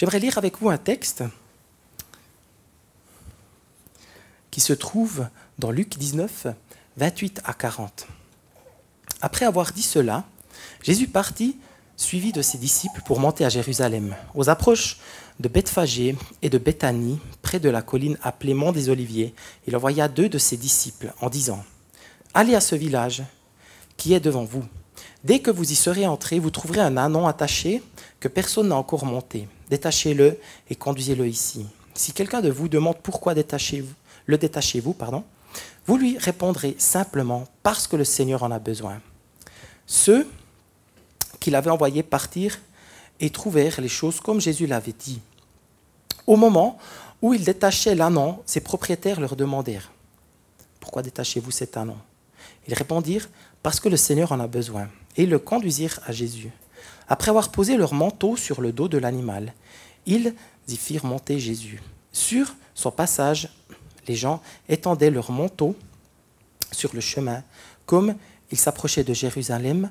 J'aimerais 0.00 0.18
lire 0.18 0.38
avec 0.38 0.56
vous 0.58 0.70
un 0.70 0.78
texte 0.78 1.24
qui 4.50 4.62
se 4.62 4.72
trouve 4.72 5.28
dans 5.58 5.70
Luc 5.70 5.98
19, 5.98 6.46
28 6.96 7.42
à 7.44 7.52
40. 7.52 8.06
Après 9.20 9.44
avoir 9.44 9.74
dit 9.74 9.82
cela, 9.82 10.24
Jésus 10.82 11.06
partit, 11.06 11.58
suivi 11.98 12.32
de 12.32 12.40
ses 12.40 12.56
disciples, 12.56 13.02
pour 13.04 13.20
monter 13.20 13.44
à 13.44 13.50
Jérusalem. 13.50 14.16
Aux 14.34 14.48
approches 14.48 14.96
de 15.38 15.50
Bethphagée 15.50 16.16
et 16.40 16.48
de 16.48 16.56
Béthanie, 16.56 17.20
près 17.42 17.60
de 17.60 17.68
la 17.68 17.82
colline 17.82 18.16
appelée 18.22 18.54
Mont 18.54 18.72
des 18.72 18.88
Oliviers, 18.88 19.34
il 19.66 19.76
envoya 19.76 20.08
deux 20.08 20.30
de 20.30 20.38
ses 20.38 20.56
disciples 20.56 21.12
en 21.20 21.28
disant 21.28 21.62
Allez 22.32 22.54
à 22.54 22.62
ce 22.62 22.74
village 22.74 23.22
qui 23.98 24.14
est 24.14 24.20
devant 24.20 24.44
vous. 24.44 24.64
Dès 25.24 25.40
que 25.40 25.50
vous 25.50 25.70
y 25.70 25.74
serez 25.74 26.06
entrés, 26.06 26.38
vous 26.38 26.50
trouverez 26.50 26.80
un 26.80 26.96
anon 26.96 27.26
attaché 27.26 27.82
que 28.18 28.28
personne 28.28 28.68
n'a 28.68 28.76
encore 28.76 29.04
monté. 29.04 29.46
Détachez-le 29.70 30.36
et 30.68 30.74
conduisez-le 30.74 31.26
ici. 31.28 31.64
Si 31.94 32.12
quelqu'un 32.12 32.40
de 32.40 32.50
vous 32.50 32.68
demande 32.68 32.98
pourquoi 33.02 33.34
détachez-vous, 33.34 33.94
le 34.26 34.36
détachez-vous, 34.36 34.92
pardon, 34.92 35.24
vous 35.86 35.96
lui 35.96 36.18
répondrez 36.18 36.74
simplement 36.78 37.46
parce 37.62 37.86
que 37.86 37.96
le 37.96 38.04
Seigneur 38.04 38.42
en 38.42 38.50
a 38.50 38.58
besoin. 38.58 39.00
Ceux 39.86 40.26
qu'il 41.38 41.54
avait 41.54 41.70
envoyés 41.70 42.02
partir 42.02 42.60
et 43.20 43.30
trouvèrent 43.30 43.80
les 43.80 43.88
choses 43.88 44.20
comme 44.20 44.40
Jésus 44.40 44.66
l'avait 44.66 44.94
dit. 44.96 45.20
Au 46.26 46.36
moment 46.36 46.78
où 47.22 47.32
ils 47.32 47.44
détachaient 47.44 47.94
l'anon, 47.94 48.42
ses 48.46 48.60
propriétaires 48.60 49.20
leur 49.20 49.36
demandèrent 49.36 49.90
Pourquoi 50.80 51.02
détachez-vous 51.02 51.50
cet 51.50 51.76
anon 51.76 51.96
Ils 52.66 52.74
répondirent 52.74 53.28
Parce 53.62 53.78
que 53.78 53.88
le 53.88 53.96
Seigneur 53.96 54.32
en 54.32 54.40
a 54.40 54.46
besoin. 54.46 54.88
Et 55.16 55.24
ils 55.24 55.30
le 55.30 55.38
conduisirent 55.38 56.00
à 56.06 56.12
Jésus. 56.12 56.50
Après 57.12 57.30
avoir 57.30 57.50
posé 57.50 57.76
leur 57.76 57.92
manteau 57.92 58.36
sur 58.36 58.60
le 58.60 58.70
dos 58.70 58.86
de 58.86 58.96
l'animal, 58.96 59.52
ils 60.06 60.32
y 60.68 60.76
firent 60.76 61.04
monter 61.04 61.40
Jésus. 61.40 61.82
Sur 62.12 62.54
son 62.72 62.92
passage, 62.92 63.48
les 64.06 64.14
gens 64.14 64.40
étendaient 64.68 65.10
leurs 65.10 65.32
manteaux 65.32 65.74
sur 66.70 66.94
le 66.94 67.00
chemin. 67.00 67.42
Comme 67.84 68.14
ils 68.52 68.58
s'approchaient 68.58 69.02
de 69.02 69.12
Jérusalem, 69.12 69.90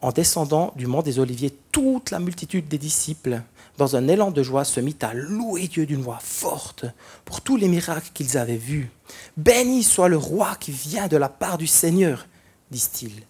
en 0.00 0.10
descendant 0.10 0.72
du 0.74 0.88
mont 0.88 1.02
des 1.02 1.20
Oliviers, 1.20 1.56
toute 1.70 2.10
la 2.10 2.18
multitude 2.18 2.66
des 2.66 2.78
disciples, 2.78 3.40
dans 3.76 3.94
un 3.94 4.08
élan 4.08 4.32
de 4.32 4.42
joie, 4.42 4.64
se 4.64 4.80
mit 4.80 4.96
à 5.00 5.14
louer 5.14 5.68
Dieu 5.68 5.86
d'une 5.86 6.02
voix 6.02 6.18
forte 6.20 6.86
pour 7.24 7.40
tous 7.40 7.56
les 7.56 7.68
miracles 7.68 8.10
qu'ils 8.12 8.36
avaient 8.36 8.56
vus. 8.56 8.90
Béni 9.36 9.84
soit 9.84 10.08
le 10.08 10.16
roi 10.16 10.56
qui 10.58 10.72
vient 10.72 11.06
de 11.06 11.16
la 11.16 11.28
part 11.28 11.56
du 11.56 11.68
Seigneur, 11.68 12.26
disent-ils. 12.72 13.22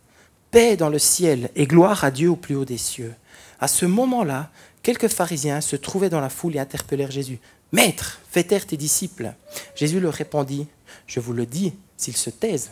Paix 0.50 0.76
dans 0.76 0.88
le 0.88 0.98
ciel 0.98 1.50
et 1.56 1.66
gloire 1.66 2.04
à 2.04 2.10
Dieu 2.10 2.30
au 2.30 2.36
plus 2.36 2.56
haut 2.56 2.64
des 2.64 2.78
cieux. 2.78 3.14
À 3.60 3.68
ce 3.68 3.86
moment-là, 3.86 4.50
quelques 4.82 5.08
pharisiens 5.08 5.60
se 5.60 5.76
trouvaient 5.76 6.10
dans 6.10 6.20
la 6.20 6.30
foule 6.30 6.56
et 6.56 6.60
interpellèrent 6.60 7.10
Jésus. 7.10 7.40
Maître, 7.72 8.20
fais 8.30 8.44
taire 8.44 8.66
tes 8.66 8.76
disciples. 8.76 9.34
Jésus 9.74 10.00
leur 10.00 10.14
répondit, 10.14 10.68
Je 11.06 11.20
vous 11.20 11.32
le 11.32 11.46
dis, 11.46 11.74
s'ils 11.96 12.16
se 12.16 12.30
taisent, 12.30 12.70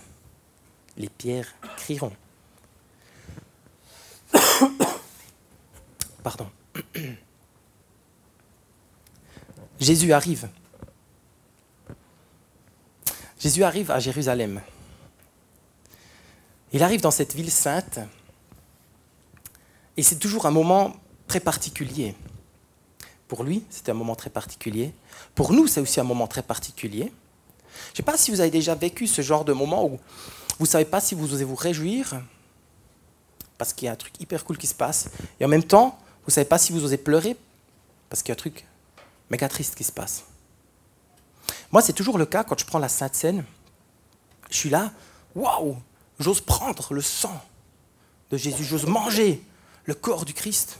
les 0.96 1.08
pierres 1.08 1.54
crieront. 1.76 2.12
Pardon. 6.22 6.48
Jésus 9.80 10.12
arrive. 10.12 10.48
Jésus 13.38 13.64
arrive 13.64 13.90
à 13.90 13.98
Jérusalem. 13.98 14.62
Il 16.72 16.82
arrive 16.82 17.00
dans 17.00 17.10
cette 17.10 17.34
ville 17.34 17.50
sainte 17.50 17.98
et 19.96 20.02
c'est 20.02 20.16
toujours 20.16 20.46
un 20.46 20.50
moment 20.50 20.96
très 21.26 21.40
particulier. 21.40 22.14
Pour 23.28 23.42
lui, 23.42 23.64
c'était 23.70 23.90
un 23.90 23.94
moment 23.94 24.14
très 24.14 24.30
particulier. 24.30 24.92
Pour 25.34 25.52
nous, 25.52 25.66
c'est 25.66 25.80
aussi 25.80 25.98
un 26.00 26.04
moment 26.04 26.26
très 26.26 26.42
particulier. 26.42 27.12
Je 27.86 27.92
ne 27.92 27.96
sais 27.96 28.02
pas 28.02 28.16
si 28.16 28.30
vous 28.30 28.40
avez 28.40 28.50
déjà 28.50 28.74
vécu 28.74 29.06
ce 29.06 29.22
genre 29.22 29.44
de 29.44 29.52
moment 29.52 29.84
où 29.84 29.98
vous 30.58 30.64
ne 30.64 30.68
savez 30.68 30.84
pas 30.84 31.00
si 31.00 31.14
vous 31.14 31.34
osez 31.34 31.44
vous 31.44 31.56
réjouir, 31.56 32.22
parce 33.58 33.72
qu'il 33.72 33.86
y 33.86 33.88
a 33.88 33.92
un 33.92 33.96
truc 33.96 34.14
hyper 34.20 34.44
cool 34.44 34.56
qui 34.56 34.66
se 34.66 34.74
passe, 34.74 35.10
et 35.40 35.44
en 35.44 35.48
même 35.48 35.64
temps, 35.64 35.98
vous 36.22 36.28
ne 36.28 36.32
savez 36.32 36.46
pas 36.46 36.58
si 36.58 36.72
vous 36.72 36.84
osez 36.84 36.96
pleurer, 36.96 37.36
parce 38.08 38.22
qu'il 38.22 38.30
y 38.30 38.32
a 38.32 38.34
un 38.34 38.36
truc 38.36 38.66
méga 39.30 39.48
triste 39.48 39.74
qui 39.74 39.84
se 39.84 39.92
passe. 39.92 40.24
Moi, 41.72 41.82
c'est 41.82 41.92
toujours 41.92 42.16
le 42.16 42.26
cas 42.26 42.44
quand 42.44 42.58
je 42.58 42.64
prends 42.64 42.78
la 42.78 42.88
Sainte 42.88 43.14
Seine. 43.14 43.44
Je 44.50 44.56
suis 44.56 44.70
là, 44.70 44.92
waouh, 45.34 45.76
j'ose 46.18 46.40
prendre 46.40 46.94
le 46.94 47.02
sang 47.02 47.38
de 48.30 48.36
Jésus, 48.36 48.64
j'ose 48.64 48.86
manger 48.86 49.42
le 49.86 49.94
corps 49.94 50.24
du 50.24 50.34
Christ. 50.34 50.78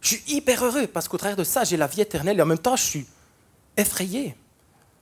Je 0.00 0.08
suis 0.16 0.22
hyper 0.34 0.64
heureux 0.64 0.86
parce 0.86 1.08
qu'au 1.08 1.16
travers 1.16 1.36
de 1.36 1.44
ça, 1.44 1.64
j'ai 1.64 1.76
la 1.76 1.86
vie 1.86 2.00
éternelle 2.00 2.38
et 2.38 2.42
en 2.42 2.46
même 2.46 2.58
temps, 2.58 2.76
je 2.76 2.84
suis 2.84 3.06
effrayé 3.76 4.36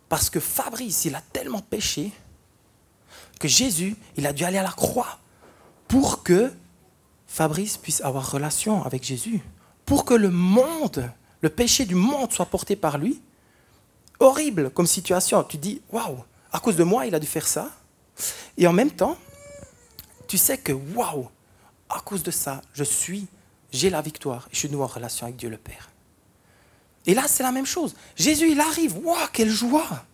parce 0.09 0.31
que 0.31 0.41
Fabrice, 0.41 1.05
il 1.05 1.15
a 1.15 1.21
tellement 1.33 1.61
péché 1.61 2.13
que 3.39 3.49
Jésus, 3.49 3.97
il 4.17 4.27
a 4.27 4.33
dû 4.33 4.45
aller 4.45 4.59
à 4.59 4.63
la 4.63 4.71
croix 4.71 5.19
pour 5.89 6.23
que 6.23 6.53
Fabrice 7.27 7.77
puisse 7.77 8.01
avoir 8.01 8.31
relation 8.31 8.85
avec 8.85 9.03
Jésus, 9.03 9.43
pour 9.85 10.05
que 10.05 10.15
le 10.15 10.31
monde, 10.31 11.11
le 11.41 11.49
péché 11.51 11.85
du 11.85 11.95
monde 11.95 12.33
soit 12.33 12.47
porté 12.47 12.77
par 12.77 12.99
lui. 12.99 13.21
Horrible 14.19 14.71
comme 14.71 14.87
situation. 14.87 15.43
Tu 15.45 15.59
dis, 15.59 15.83
waouh, 15.91 16.25
à 16.51 16.61
cause 16.61 16.77
de 16.77 16.85
moi, 16.85 17.07
il 17.07 17.15
a 17.15 17.21
dû 17.21 17.27
faire 17.27 17.47
ça. 17.47 17.71
Et 18.57 18.67
en 18.67 18.73
même 18.73 18.91
temps, 18.91 19.19
tu 20.27 20.39
sais 20.39 20.57
que, 20.57 20.73
waouh, 20.73 21.29
cause 22.07 22.23
de 22.23 22.31
ça, 22.31 22.63
je 22.73 22.85
suis 22.85 23.27
j'ai 23.73 23.91
la 23.91 24.01
victoire, 24.01 24.49
je 24.53 24.59
suis 24.59 24.71
nouveau 24.71 24.85
en 24.85 24.89
relation 24.89 25.27
avec 25.27 25.37
Dieu 25.37 25.49
le 25.49 25.59
Père. 25.59 25.91
Et 27.05 27.15
là, 27.15 27.25
c'est 27.29 27.43
la 27.43 27.53
même 27.53 27.67
chose. 27.67 27.95
Jésus, 28.17 28.51
il 28.51 28.61
arrive, 28.61 28.97
waouh, 29.05 29.17
quelle 29.33 29.51
joie 29.51 30.05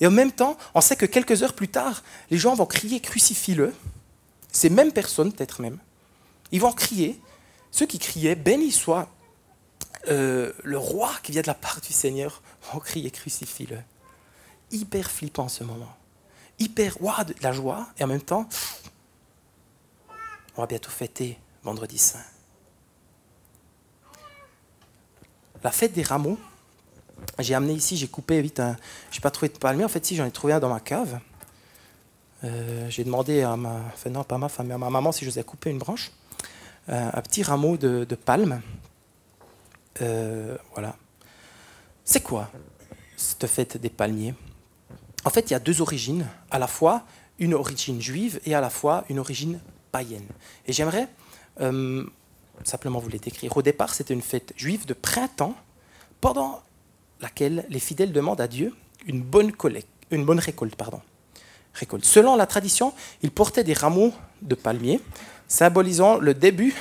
Et 0.00 0.06
en 0.06 0.10
même 0.10 0.32
temps, 0.32 0.56
on 0.74 0.80
sait 0.80 0.96
que 0.96 1.06
quelques 1.06 1.42
heures 1.42 1.54
plus 1.54 1.68
tard, 1.68 2.02
les 2.30 2.38
gens 2.38 2.54
vont 2.54 2.66
crier 2.66 3.00
crucifie-le. 3.00 3.74
Ces 4.50 4.70
mêmes 4.70 4.92
personnes, 4.92 5.32
peut-être 5.32 5.60
même, 5.60 5.78
ils 6.50 6.60
vont 6.60 6.72
crier. 6.72 7.20
Ceux 7.70 7.86
qui 7.86 7.98
criaient, 7.98 8.34
béni 8.34 8.72
soit 8.72 9.08
euh, 10.08 10.52
le 10.64 10.78
roi 10.78 11.12
qui 11.22 11.32
vient 11.32 11.42
de 11.42 11.46
la 11.46 11.54
part 11.54 11.80
du 11.80 11.92
Seigneur, 11.92 12.42
vont 12.72 12.80
crier 12.80 13.10
crucifie-le. 13.10 13.78
Hyper 14.72 15.10
flippant 15.10 15.48
ce 15.48 15.62
moment. 15.62 15.94
Hyper, 16.58 17.00
waouh, 17.00 17.24
de 17.24 17.34
la 17.42 17.52
joie, 17.52 17.88
et 17.98 18.04
en 18.04 18.08
même 18.08 18.22
temps, 18.22 18.48
on 20.56 20.62
va 20.62 20.66
bientôt 20.66 20.90
fêter 20.90 21.38
vendredi 21.62 21.98
saint. 21.98 22.24
la 25.62 25.70
fête 25.70 25.92
des 25.92 26.02
rameaux, 26.02 26.38
j'ai 27.38 27.54
amené 27.54 27.74
ici, 27.74 27.96
j'ai 27.96 28.08
coupé 28.08 28.40
vite 28.40 28.60
un. 28.60 28.76
Je 29.10 29.18
n'ai 29.18 29.20
pas 29.20 29.30
trouvé 29.30 29.50
de 29.50 29.58
palmier, 29.58 29.84
en 29.84 29.88
fait, 29.88 30.04
si 30.04 30.16
j'en 30.16 30.24
ai 30.24 30.30
trouvé 30.30 30.52
un 30.52 30.60
dans 30.60 30.70
ma 30.70 30.80
cave. 30.80 31.20
Euh, 32.44 32.88
j'ai 32.88 33.04
demandé 33.04 33.42
à 33.42 33.56
ma. 33.56 33.80
Non, 34.10 34.24
pas 34.24 34.38
ma 34.38 34.48
femme, 34.48 34.68
mais 34.68 34.74
à 34.74 34.78
ma 34.78 34.88
maman 34.88 35.12
si 35.12 35.24
je 35.24 35.30
faisais 35.30 35.44
couper 35.44 35.70
une 35.70 35.78
branche. 35.78 36.12
Un 36.88 37.20
petit 37.20 37.42
rameau 37.42 37.76
de, 37.76 38.04
palme. 38.16 38.62
Euh, 40.00 40.56
voilà. 40.72 40.96
C'est 42.04 42.22
quoi 42.22 42.50
cette 43.16 43.46
fête 43.46 43.76
des 43.76 43.90
palmiers? 43.90 44.34
En 45.24 45.30
fait, 45.30 45.50
il 45.50 45.52
y 45.52 45.56
a 45.56 45.60
deux 45.60 45.82
origines, 45.82 46.26
à 46.50 46.58
la 46.58 46.66
fois 46.66 47.04
une 47.38 47.54
origine 47.54 48.00
juive 48.00 48.40
et 48.44 48.54
à 48.54 48.60
la 48.60 48.70
fois 48.70 49.04
une 49.08 49.18
origine 49.18 49.60
Et 50.66 50.72
j'aimerais 50.72 51.08
simplement 52.64 52.98
vous 52.98 53.08
les 53.08 53.18
décrire. 53.18 53.56
Au 53.56 53.62
départ, 53.62 53.94
c'était 53.94 54.14
une 54.14 54.22
fête 54.22 54.52
juive 54.56 54.86
de 54.86 54.94
printemps 54.94 55.54
pendant 56.20 56.62
laquelle 57.20 57.64
les 57.68 57.78
fidèles 57.78 58.12
demandent 58.12 58.40
à 58.40 58.48
Dieu 58.48 58.74
une 59.06 59.22
bonne, 59.22 59.52
collecte, 59.52 59.88
une 60.10 60.24
bonne 60.24 60.38
récolte, 60.38 60.76
pardon. 60.76 61.00
récolte. 61.74 62.04
Selon 62.04 62.36
la 62.36 62.46
tradition, 62.46 62.92
ils 63.22 63.30
portaient 63.30 63.64
des 63.64 63.72
rameaux 63.72 64.12
de 64.42 64.54
palmiers, 64.54 65.00
symbolisant 65.48 66.18
le 66.18 66.34
début, 66.34 66.74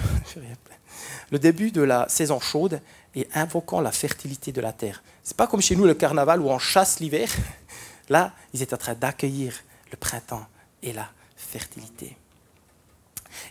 le 1.31 1.40
début 1.40 1.72
de 1.72 1.81
la 1.81 2.08
saison 2.09 2.40
chaude 2.40 2.81
et 3.16 3.28
invoquant 3.34 3.81
la 3.81 3.92
fertilité 3.92 4.51
de 4.51 4.62
la 4.62 4.74
terre. 4.74 5.04
C'est 5.24 5.38
pas 5.38 5.48
comme 5.48 5.62
chez 5.62 5.75
nous 5.75 5.86
le 5.86 5.94
carnaval 5.94 6.42
où 6.42 6.50
on 6.50 6.60
chasse 6.60 7.00
l'hiver. 7.00 7.30
Là, 8.10 8.34
ils 8.54 8.62
étaient 8.62 8.74
en 8.74 8.78
train 8.78 8.95
d'accueillir 8.95 9.54
le 9.92 9.98
printemps 9.98 10.45
et 10.81 10.94
la 10.94 11.10
fertilité. 11.36 12.18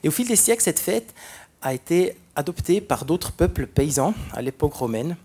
Et 0.02 0.08
au 0.08 0.11
fil 0.11 0.26
des 0.26 0.37
siècles, 0.37 0.62
cette 0.62 0.79
fête 0.79 1.14
a 1.62 1.75
été 1.75 2.17
adoptée 2.37 2.81
par 2.81 3.05
d'autres 3.05 3.32
peuples 3.32 3.67
paysans 3.67 4.14
à 4.32 4.43
l'époque 4.43 4.75
romaine. 4.75 5.17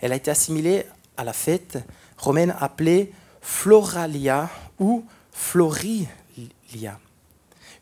Elle 0.00 0.12
a 0.12 0.16
été 0.16 0.30
assimilée 0.30 0.84
à 1.16 1.24
la 1.24 1.32
fête 1.32 1.78
romaine 2.16 2.54
appelée 2.58 3.12
Floralia 3.40 4.48
ou 4.78 5.04
Florilia, 5.32 6.98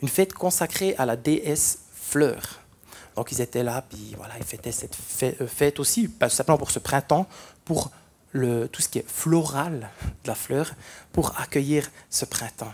une 0.00 0.08
fête 0.08 0.32
consacrée 0.32 0.94
à 0.96 1.06
la 1.06 1.16
déesse 1.16 1.80
fleur. 1.92 2.60
Donc 3.16 3.32
ils 3.32 3.40
étaient 3.40 3.62
là, 3.62 3.84
puis 3.86 4.14
voilà, 4.16 4.34
ils 4.38 4.44
fêtaient 4.44 4.72
cette 4.72 4.96
euh, 5.22 5.46
fête 5.46 5.78
aussi, 5.78 6.08
pas 6.08 6.28
simplement 6.28 6.58
pour 6.58 6.70
ce 6.70 6.78
printemps, 6.78 7.26
pour 7.64 7.90
le, 8.32 8.68
tout 8.68 8.80
ce 8.80 8.88
qui 8.88 8.98
est 9.00 9.08
floral 9.08 9.90
de 10.24 10.28
la 10.28 10.34
fleur, 10.34 10.72
pour 11.12 11.38
accueillir 11.38 11.90
ce 12.08 12.24
printemps. 12.24 12.72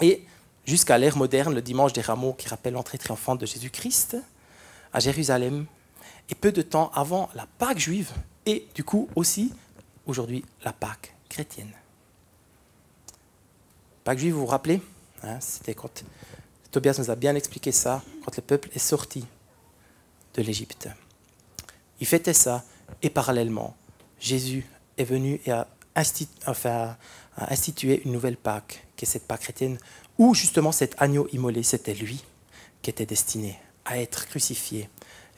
Et 0.00 0.24
jusqu'à 0.68 0.98
l'ère 0.98 1.16
moderne, 1.16 1.54
le 1.54 1.62
dimanche 1.62 1.94
des 1.94 2.02
rameaux 2.02 2.34
qui 2.34 2.46
rappelle 2.46 2.74
l'entrée 2.74 2.98
triomphante 2.98 3.40
de 3.40 3.46
Jésus-Christ 3.46 4.18
à 4.92 5.00
Jérusalem, 5.00 5.66
et 6.28 6.34
peu 6.34 6.52
de 6.52 6.60
temps 6.60 6.90
avant 6.94 7.30
la 7.34 7.46
Pâque 7.58 7.78
juive, 7.78 8.12
et 8.44 8.68
du 8.74 8.84
coup 8.84 9.08
aussi 9.16 9.52
aujourd'hui 10.06 10.44
la 10.62 10.74
Pâque 10.74 11.14
chrétienne. 11.30 11.72
Pâque 14.04 14.18
juive, 14.18 14.34
vous 14.34 14.40
vous 14.40 14.46
rappelez 14.46 14.82
hein, 15.22 15.40
C'était 15.40 15.74
quand 15.74 16.04
Tobias 16.70 16.96
nous 16.98 17.10
a 17.10 17.16
bien 17.16 17.34
expliqué 17.34 17.72
ça, 17.72 18.02
quand 18.24 18.36
le 18.36 18.42
peuple 18.42 18.68
est 18.74 18.78
sorti 18.78 19.24
de 20.34 20.42
l'Égypte. 20.42 20.88
Il 22.00 22.06
fêtait 22.06 22.34
ça, 22.34 22.62
et 23.00 23.08
parallèlement, 23.08 23.74
Jésus 24.20 24.66
est 24.98 25.04
venu 25.04 25.40
et 25.46 25.50
a, 25.50 25.66
institué 27.36 28.02
une 28.04 28.12
nouvelle 28.12 28.36
Pâque, 28.36 28.86
qui 28.96 29.04
est 29.04 29.08
cette 29.08 29.26
Pâque 29.26 29.40
chrétienne, 29.40 29.78
où 30.18 30.34
justement 30.34 30.72
cet 30.72 31.00
agneau 31.00 31.28
immolé, 31.32 31.62
c'était 31.62 31.94
lui 31.94 32.24
qui 32.82 32.90
était 32.90 33.06
destiné 33.06 33.58
à 33.84 33.98
être 33.98 34.26
crucifié 34.26 34.88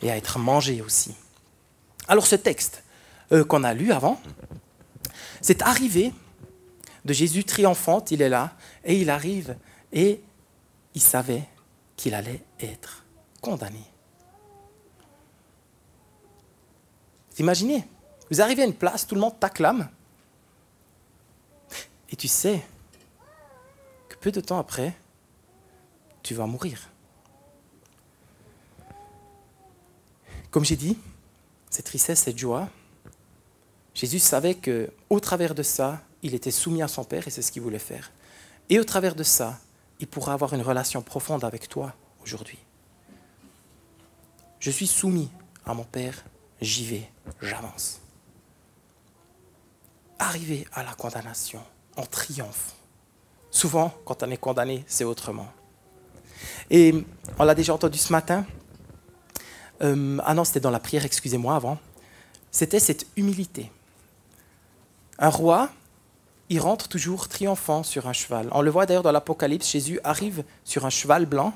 et 0.03 0.11
à 0.11 0.17
être 0.17 0.39
mangé 0.39 0.83
aussi. 0.83 1.15
Alors 2.09 2.27
ce 2.27 2.37
texte 2.37 2.83
euh, 3.33 3.45
qu'on 3.45 3.63
a 3.63 3.75
lu 3.75 3.93
avant, 3.93 4.21
c'est 5.41 5.63
arrivé 5.63 6.13
de 7.05 7.13
Jésus 7.13 7.45
triomphant, 7.45 8.05
il 8.11 8.23
est 8.23 8.29
là, 8.29 8.57
et 8.85 9.01
il 9.01 9.11
arrive, 9.11 9.57
et 9.93 10.21
il 10.95 11.01
savait 11.01 11.45
qu'il 11.97 12.15
allait 12.15 12.43
être 12.61 13.05
condamné. 13.41 13.83
Imaginez 17.39 17.85
Vous 18.31 18.41
arrivez 18.41 18.63
à 18.63 18.67
une 18.67 18.75
place, 18.75 19.07
tout 19.07 19.15
le 19.15 19.21
monde 19.21 19.39
t'acclame, 19.41 19.89
et 22.11 22.17
tu 22.17 22.29
sais 22.29 22.63
peu 24.21 24.31
de 24.31 24.41
temps 24.41 24.59
après, 24.59 24.95
tu 26.23 26.35
vas 26.35 26.47
mourir. 26.47 26.91
Comme 30.51 30.65
j'ai 30.65 30.77
dit, 30.77 30.99
cette 31.71 31.87
tristesse, 31.87 32.21
cette 32.21 32.39
joie, 32.39 32.69
Jésus 33.95 34.19
savait 34.19 34.55
que 34.55 34.93
au 35.09 35.21
travers 35.21 35.55
de 35.55 35.63
ça, 35.63 36.03
il 36.23 36.35
était 36.35 36.51
soumis 36.51 36.83
à 36.83 36.89
son 36.89 37.05
Père 37.05 37.27
et 37.27 37.31
c'est 37.31 37.43
ce 37.43 37.53
qu'il 37.53 37.63
voulait 37.63 37.79
faire. 37.79 38.11
Et 38.69 38.79
au 38.79 38.85
travers 38.85 39.15
de 39.15 39.23
ça, 39.23 39.59
il 40.01 40.07
pourra 40.07 40.33
avoir 40.33 40.55
une 40.55 40.63
relation 40.63 41.03
profonde 41.03 41.45
avec 41.45 41.69
toi 41.69 41.95
aujourd'hui. 42.23 42.59
Je 44.59 44.71
suis 44.71 44.87
soumis 44.87 45.31
à 45.65 45.75
mon 45.75 45.85
Père, 45.85 46.25
j'y 46.61 46.85
vais, 46.85 47.11
j'avance. 47.41 48.01
Arriver 50.19 50.67
à 50.73 50.83
la 50.83 50.93
condamnation 50.95 51.63
en 51.97 52.05
triomphe. 52.05 52.75
Souvent, 53.51 53.93
quand 54.05 54.23
on 54.23 54.31
est 54.31 54.37
condamné, 54.37 54.85
c'est 54.87 55.05
autrement. 55.05 55.49
Et 56.71 56.95
on 57.39 57.45
l'a 57.45 57.55
déjà 57.55 57.75
entendu 57.75 57.99
ce 57.99 58.13
matin. 58.13 58.45
Euh, 59.83 60.19
ah 60.25 60.35
non, 60.35 60.45
c'était 60.45 60.61
dans 60.61 60.71
la 60.71 60.81
prière, 60.81 61.05
excusez-moi 61.05 61.57
avant. 61.57 61.79
C'était 62.51 62.81
cette 62.81 63.07
humilité. 63.17 63.71
Un 65.19 65.31
roi, 65.31 65.69
il 66.49 66.61
rentre 66.61 66.89
toujours 66.89 67.29
triomphant 67.29 67.83
sur 67.83 68.09
un 68.09 68.13
cheval. 68.13 68.49
On 68.53 68.63
le 68.63 68.71
voit 68.71 68.87
d'ailleurs 68.87 69.03
dans 69.03 69.13
l'Apocalypse, 69.13 69.71
Jésus 69.71 70.01
arrive 70.05 70.45
sur 70.65 70.87
un 70.87 70.91
cheval 70.91 71.27
blanc 71.27 71.53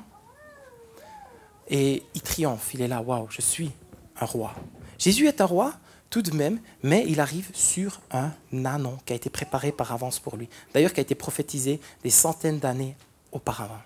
et 1.69 2.03
il 2.13 2.21
triomphe. 2.21 2.73
Il 2.73 2.81
est 2.81 2.87
là, 2.87 3.01
waouh, 3.01 3.27
je 3.29 3.41
suis 3.41 3.71
un 4.19 4.25
roi. 4.25 4.53
Jésus 4.97 5.27
est 5.27 5.41
un 5.41 5.45
roi 5.45 5.73
tout 6.09 6.21
de 6.21 6.35
même, 6.35 6.59
mais 6.83 7.03
il 7.07 7.19
arrive 7.19 7.49
sur 7.53 8.01
un 8.11 8.31
anon 8.65 8.97
qui 9.05 9.13
a 9.13 9.15
été 9.15 9.29
préparé 9.29 9.71
par 9.71 9.91
avance 9.91 10.19
pour 10.19 10.37
lui. 10.37 10.49
D'ailleurs, 10.73 10.93
qui 10.93 10.99
a 10.99 11.03
été 11.03 11.15
prophétisé 11.15 11.79
des 12.03 12.09
centaines 12.09 12.59
d'années 12.59 12.95
auparavant. 13.31 13.81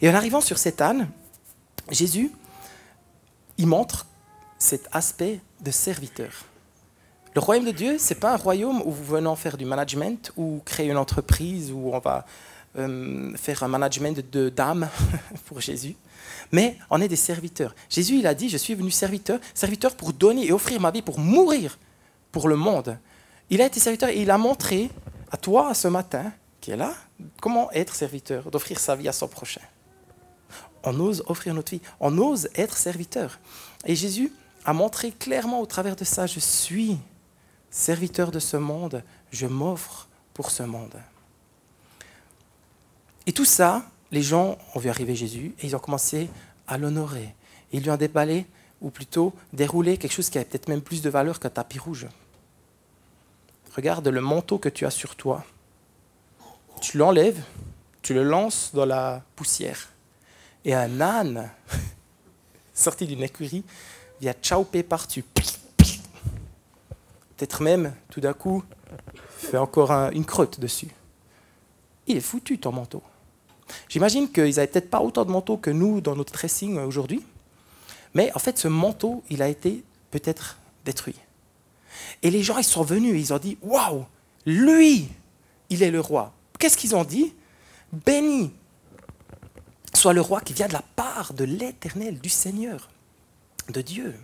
Et 0.00 0.08
en 0.08 0.14
arrivant 0.14 0.40
sur 0.40 0.58
cet 0.58 0.80
âne, 0.80 1.08
Jésus, 1.90 2.32
il 3.58 3.66
montre 3.66 4.06
cet 4.58 4.88
aspect 4.92 5.40
de 5.60 5.70
serviteur. 5.70 6.30
Le 7.34 7.40
royaume 7.40 7.66
de 7.66 7.70
Dieu, 7.72 7.98
ce 7.98 8.14
n'est 8.14 8.20
pas 8.20 8.32
un 8.32 8.36
royaume 8.36 8.82
où 8.84 8.90
vous 8.90 9.04
venez 9.04 9.36
faire 9.36 9.56
du 9.56 9.64
management 9.64 10.32
ou 10.36 10.60
créer 10.64 10.88
une 10.88 10.96
entreprise 10.96 11.70
où 11.70 11.90
on 11.92 11.98
va 11.98 12.24
euh, 12.78 13.36
faire 13.36 13.62
un 13.62 13.68
management 13.68 14.24
de 14.30 14.48
d'âme 14.48 14.88
pour 15.46 15.60
Jésus. 15.60 15.96
Mais 16.52 16.78
on 16.90 17.00
est 17.00 17.08
des 17.08 17.16
serviteurs. 17.16 17.74
Jésus, 17.88 18.18
il 18.18 18.26
a 18.26 18.34
dit, 18.34 18.48
je 18.48 18.56
suis 18.56 18.74
venu 18.74 18.90
serviteur, 18.90 19.38
serviteur 19.54 19.96
pour 19.96 20.12
donner 20.12 20.46
et 20.46 20.52
offrir 20.52 20.80
ma 20.80 20.90
vie, 20.90 21.02
pour 21.02 21.18
mourir 21.18 21.78
pour 22.32 22.48
le 22.48 22.56
monde. 22.56 22.98
Il 23.50 23.60
a 23.60 23.66
été 23.66 23.80
serviteur 23.80 24.10
et 24.10 24.22
il 24.22 24.30
a 24.30 24.38
montré 24.38 24.90
à 25.30 25.36
toi 25.36 25.74
ce 25.74 25.88
matin, 25.88 26.32
qui 26.60 26.70
est 26.70 26.76
là, 26.76 26.94
comment 27.40 27.70
être 27.72 27.94
serviteur, 27.94 28.50
d'offrir 28.50 28.78
sa 28.78 28.94
vie 28.96 29.08
à 29.08 29.12
son 29.12 29.28
prochain. 29.28 29.60
On 30.84 30.98
ose 31.00 31.22
offrir 31.26 31.54
notre 31.54 31.72
vie, 31.72 31.80
on 32.00 32.16
ose 32.18 32.48
être 32.54 32.76
serviteur. 32.76 33.38
Et 33.84 33.94
Jésus 33.94 34.32
a 34.64 34.72
montré 34.72 35.12
clairement 35.12 35.60
au 35.60 35.66
travers 35.66 35.96
de 35.96 36.04
ça, 36.04 36.26
je 36.26 36.40
suis 36.40 36.98
serviteur 37.70 38.30
de 38.30 38.38
ce 38.38 38.56
monde, 38.56 39.02
je 39.30 39.46
m'offre 39.46 40.08
pour 40.34 40.50
ce 40.50 40.62
monde. 40.62 40.94
Et 43.28 43.32
tout 43.32 43.44
ça, 43.44 43.84
les 44.10 44.22
gens 44.22 44.56
ont 44.74 44.78
vu 44.78 44.88
arriver 44.88 45.14
Jésus 45.14 45.54
et 45.60 45.66
ils 45.66 45.76
ont 45.76 45.78
commencé 45.78 46.30
à 46.66 46.78
l'honorer. 46.78 47.34
Ils 47.72 47.82
lui 47.82 47.90
ont 47.90 47.98
déballé, 47.98 48.46
ou 48.80 48.88
plutôt 48.88 49.34
déroulé 49.52 49.98
quelque 49.98 50.14
chose 50.14 50.30
qui 50.30 50.38
avait 50.38 50.46
peut-être 50.46 50.66
même 50.68 50.80
plus 50.80 51.02
de 51.02 51.10
valeur 51.10 51.38
qu'un 51.38 51.50
tapis 51.50 51.78
rouge. 51.78 52.06
Regarde 53.76 54.08
le 54.08 54.22
manteau 54.22 54.56
que 54.56 54.70
tu 54.70 54.86
as 54.86 54.90
sur 54.90 55.14
toi. 55.14 55.44
Tu 56.80 56.96
l'enlèves, 56.96 57.42
tu 58.00 58.14
le 58.14 58.22
lances 58.22 58.70
dans 58.72 58.86
la 58.86 59.22
poussière. 59.36 59.90
Et 60.64 60.74
un 60.74 60.98
âne, 61.02 61.50
sorti 62.72 63.06
d'une 63.06 63.22
écurie, 63.22 63.62
vient 64.22 64.34
chauper 64.40 64.82
par-dessus 64.82 65.22
peut-être 67.36 67.62
même, 67.62 67.94
tout 68.08 68.22
d'un 68.22 68.32
coup, 68.32 68.64
fait 69.36 69.58
encore 69.58 69.92
une 69.92 70.24
crotte 70.24 70.58
dessus. 70.58 70.88
Il 72.06 72.16
est 72.16 72.20
foutu 72.20 72.58
ton 72.58 72.72
manteau. 72.72 73.02
J'imagine 73.88 74.30
qu'ils 74.30 74.56
n'avaient 74.56 74.66
peut-être 74.66 74.90
pas 74.90 75.00
autant 75.00 75.24
de 75.24 75.30
manteaux 75.30 75.56
que 75.56 75.70
nous 75.70 76.00
dans 76.00 76.16
notre 76.16 76.32
dressing 76.32 76.78
aujourd'hui, 76.78 77.24
mais 78.14 78.32
en 78.34 78.38
fait, 78.38 78.58
ce 78.58 78.68
manteau, 78.68 79.22
il 79.30 79.42
a 79.42 79.48
été 79.48 79.84
peut-être 80.10 80.58
détruit. 80.84 81.16
Et 82.22 82.30
les 82.30 82.42
gens, 82.42 82.58
ils 82.58 82.64
sont 82.64 82.82
venus 82.82 83.14
et 83.14 83.18
ils 83.18 83.32
ont 83.32 83.38
dit 83.38 83.58
Waouh, 83.62 84.06
lui, 84.46 85.08
il 85.70 85.82
est 85.82 85.90
le 85.90 86.00
roi. 86.00 86.32
Qu'est-ce 86.58 86.76
qu'ils 86.76 86.96
ont 86.96 87.04
dit? 87.04 87.34
Béni 87.92 88.52
soit 89.94 90.12
le 90.12 90.20
roi 90.20 90.40
qui 90.40 90.52
vient 90.52 90.68
de 90.68 90.72
la 90.72 90.82
part 90.96 91.32
de 91.32 91.44
l'Éternel, 91.44 92.18
du 92.18 92.28
Seigneur, 92.28 92.88
de 93.70 93.80
Dieu. 93.80 94.14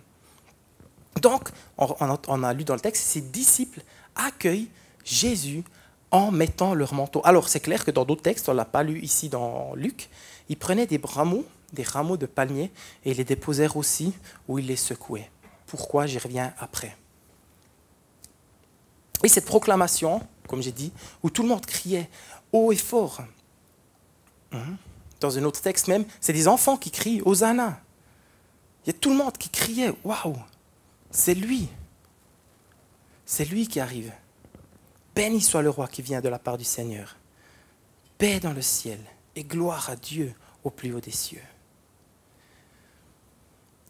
Donc, 1.21 1.49
on, 1.77 2.43
a 2.43 2.53
lu 2.53 2.63
dans 2.63 2.73
le 2.73 2.79
texte, 2.79 3.03
ses 3.03 3.21
disciples 3.21 3.81
accueillent 4.15 4.69
Jésus 5.03 5.63
en 6.11 6.31
mettant 6.31 6.73
leur 6.73 6.93
manteau. 6.93 7.21
Alors, 7.23 7.49
c'est 7.49 7.59
clair 7.59 7.83
que 7.83 7.91
dans 7.91 8.05
d'autres 8.05 8.21
textes, 8.21 8.49
on 8.49 8.53
l'a 8.53 8.65
pas 8.65 8.83
lu 8.83 8.99
ici 9.01 9.29
dans 9.29 9.73
Luc, 9.75 10.09
ils 10.49 10.57
prenaient 10.57 10.87
des 10.87 10.99
rameaux, 11.03 11.45
des 11.73 11.83
rameaux 11.83 12.17
de 12.17 12.25
palmier, 12.25 12.71
et 13.03 13.13
les 13.13 13.23
déposèrent 13.23 13.77
aussi 13.77 14.13
où 14.47 14.59
ils 14.59 14.67
les 14.67 14.75
secouaient. 14.75 15.29
Pourquoi 15.67 16.05
J'y 16.05 16.19
reviens 16.19 16.53
après? 16.59 16.95
Et 19.23 19.27
cette 19.27 19.45
proclamation, 19.45 20.21
comme 20.47 20.61
j'ai 20.61 20.71
dit, 20.71 20.91
où 21.23 21.29
tout 21.29 21.41
le 21.41 21.49
monde 21.49 21.65
criait 21.65 22.09
haut 22.51 22.71
et 22.71 22.77
fort, 22.77 23.21
hein, 24.51 24.59
dans 25.19 25.37
un 25.37 25.43
autre 25.43 25.61
texte 25.61 25.87
même, 25.87 26.05
c'est 26.21 26.33
des 26.33 26.47
enfants 26.47 26.77
qui 26.77 26.91
crient 26.91 27.21
Hosanna. 27.25 27.79
Il 28.85 28.93
y 28.93 28.95
a 28.95 28.99
tout 28.99 29.09
le 29.09 29.17
monde 29.17 29.37
qui 29.37 29.49
criait 29.49 29.91
Waouh 30.03 30.35
c'est 31.15 31.33
lui. 31.33 31.69
C'est 33.25 33.45
lui 33.45 33.67
qui 33.67 33.79
arrive. 33.79 34.11
Béni 35.15 35.41
soit 35.41 35.61
le 35.61 35.69
roi 35.69 35.87
qui 35.87 36.01
vient 36.01 36.19
de 36.19 36.27
la 36.27 36.39
part 36.39 36.57
du 36.57 36.65
Seigneur. 36.65 37.15
Paix 38.17 38.39
dans 38.41 38.53
le 38.53 38.61
ciel 38.61 38.99
et 39.35 39.43
gloire 39.43 39.89
à 39.89 39.95
Dieu 39.95 40.33
au 40.63 40.69
plus 40.69 40.93
haut 40.93 40.99
des 40.99 41.11
cieux. 41.11 41.41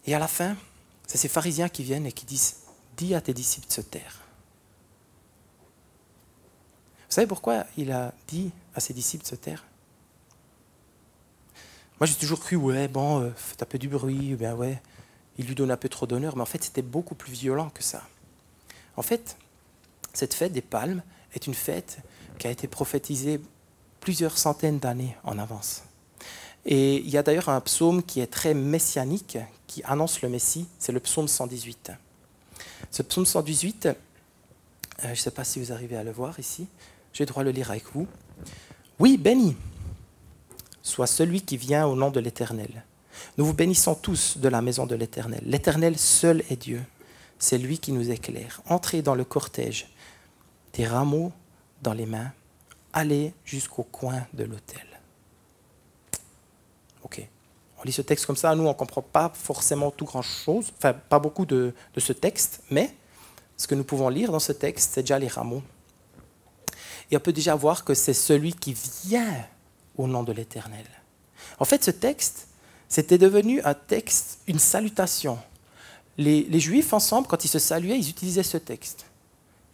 Et 0.05 0.13
à 0.13 0.19
la 0.19 0.27
fin, 0.27 0.55
c'est 1.07 1.17
ces 1.17 1.27
pharisiens 1.27 1.69
qui 1.69 1.83
viennent 1.83 2.05
et 2.05 2.11
qui 2.11 2.25
disent, 2.25 2.57
dis 2.95 3.15
à 3.15 3.21
tes 3.21 3.33
disciples 3.33 3.67
de 3.67 3.73
se 3.73 3.81
taire. 3.81 4.21
Vous 7.09 7.15
savez 7.15 7.27
pourquoi 7.27 7.65
il 7.77 7.91
a 7.91 8.13
dit 8.27 8.51
à 8.75 8.79
ses 8.79 8.93
disciples 8.93 9.23
de 9.23 9.29
se 9.29 9.35
taire? 9.35 9.65
Moi 11.99 12.07
j'ai 12.07 12.15
toujours 12.15 12.39
cru, 12.39 12.55
ouais, 12.55 12.87
bon, 12.87 13.21
euh, 13.21 13.31
faites 13.35 13.63
un 13.63 13.65
peu 13.65 13.79
du 13.79 13.87
bruit, 13.87 14.35
ben 14.35 14.53
ouais, 14.53 14.81
il 15.37 15.47
lui 15.47 15.55
donne 15.55 15.71
un 15.71 15.77
peu 15.77 15.87
trop 15.87 16.05
d'honneur, 16.05 16.35
mais 16.35 16.41
en 16.41 16.47
fait 16.47 16.63
c'était 16.63 16.81
beaucoup 16.81 17.15
plus 17.15 17.31
violent 17.31 17.69
que 17.69 17.81
ça. 17.81 18.03
En 18.97 19.01
fait, 19.01 19.37
cette 20.13 20.33
fête 20.33 20.51
des 20.51 20.61
palmes 20.61 21.01
est 21.35 21.47
une 21.47 21.53
fête 21.53 21.99
qui 22.39 22.47
a 22.47 22.51
été 22.51 22.67
prophétisée 22.67 23.39
plusieurs 23.99 24.37
centaines 24.37 24.79
d'années 24.79 25.15
en 25.23 25.37
avance. 25.37 25.83
Et 26.65 26.97
il 26.97 27.09
y 27.09 27.17
a 27.17 27.23
d'ailleurs 27.23 27.49
un 27.49 27.61
psaume 27.61 28.01
qui 28.01 28.19
est 28.19 28.27
très 28.27 28.53
messianique, 28.53 29.37
qui 29.67 29.83
annonce 29.83 30.21
le 30.21 30.29
Messie, 30.29 30.67
c'est 30.79 30.91
le 30.91 30.99
psaume 30.99 31.27
118. 31.27 31.91
Ce 32.89 33.03
psaume 33.03 33.25
118, 33.25 33.85
euh, 33.85 33.93
je 35.03 35.09
ne 35.09 35.15
sais 35.15 35.31
pas 35.31 35.43
si 35.43 35.59
vous 35.59 35.71
arrivez 35.71 35.97
à 35.97 36.03
le 36.03 36.11
voir 36.11 36.39
ici, 36.39 36.67
je 37.13 37.19
vais 37.19 37.25
droit 37.25 37.43
le 37.43 37.51
lire 37.51 37.69
avec 37.69 37.83
vous. 37.93 38.07
Oui, 38.99 39.17
béni 39.17 39.55
soit 40.85 41.07
celui 41.07 41.41
qui 41.41 41.57
vient 41.57 41.87
au 41.87 41.95
nom 41.95 42.11
de 42.11 42.19
l'Éternel. 42.19 42.83
Nous 43.37 43.45
vous 43.45 43.53
bénissons 43.53 43.95
tous 43.95 44.37
de 44.37 44.47
la 44.47 44.61
maison 44.61 44.85
de 44.85 44.95
l'Éternel. 44.95 45.41
L'Éternel 45.43 45.97
seul 45.97 46.43
est 46.49 46.61
Dieu. 46.61 46.81
C'est 47.39 47.57
lui 47.57 47.79
qui 47.79 47.91
nous 47.91 48.11
éclaire. 48.11 48.61
Entrez 48.69 49.01
dans 49.01 49.15
le 49.15 49.25
cortège, 49.25 49.87
des 50.75 50.85
rameaux 50.85 51.31
dans 51.81 51.93
les 51.93 52.05
mains, 52.05 52.31
allez 52.93 53.33
jusqu'au 53.43 53.83
coin 53.83 54.25
de 54.33 54.43
l'autel. 54.43 54.85
Ok. 57.03 57.27
On 57.79 57.83
lit 57.83 57.91
ce 57.91 58.01
texte 58.01 58.25
comme 58.25 58.35
ça, 58.35 58.55
nous 58.55 58.63
on 58.63 58.69
ne 58.69 58.73
comprend 58.73 59.01
pas 59.01 59.31
forcément 59.33 59.91
tout 59.91 60.05
grand-chose, 60.05 60.71
enfin 60.77 60.93
pas 60.93 61.19
beaucoup 61.19 61.45
de, 61.45 61.73
de 61.93 61.99
ce 61.99 62.13
texte, 62.13 62.61
mais 62.69 62.95
ce 63.57 63.67
que 63.67 63.75
nous 63.75 63.83
pouvons 63.83 64.09
lire 64.09 64.31
dans 64.31 64.39
ce 64.39 64.51
texte, 64.51 64.91
c'est 64.93 65.01
déjà 65.01 65.19
les 65.19 65.27
rameaux. 65.27 65.63
Et 67.11 67.17
on 67.17 67.19
peut 67.19 67.33
déjà 67.33 67.55
voir 67.55 67.83
que 67.83 67.93
c'est 67.93 68.13
celui 68.13 68.53
qui 68.53 68.75
vient 69.03 69.45
au 69.97 70.07
nom 70.07 70.23
de 70.23 70.31
l'Éternel. 70.31 70.85
En 71.59 71.65
fait, 71.65 71.83
ce 71.83 71.91
texte, 71.91 72.47
c'était 72.89 73.17
devenu 73.17 73.61
un 73.63 73.73
texte, 73.73 74.39
une 74.47 74.59
salutation. 74.59 75.37
Les, 76.17 76.59
Juifs, 76.59 76.93
ensemble, 76.93 77.27
quand 77.27 77.43
ils 77.43 77.49
se 77.49 77.59
saluaient, 77.59 77.97
ils 77.97 78.09
utilisaient 78.09 78.43
ce 78.43 78.57
texte. 78.57 79.05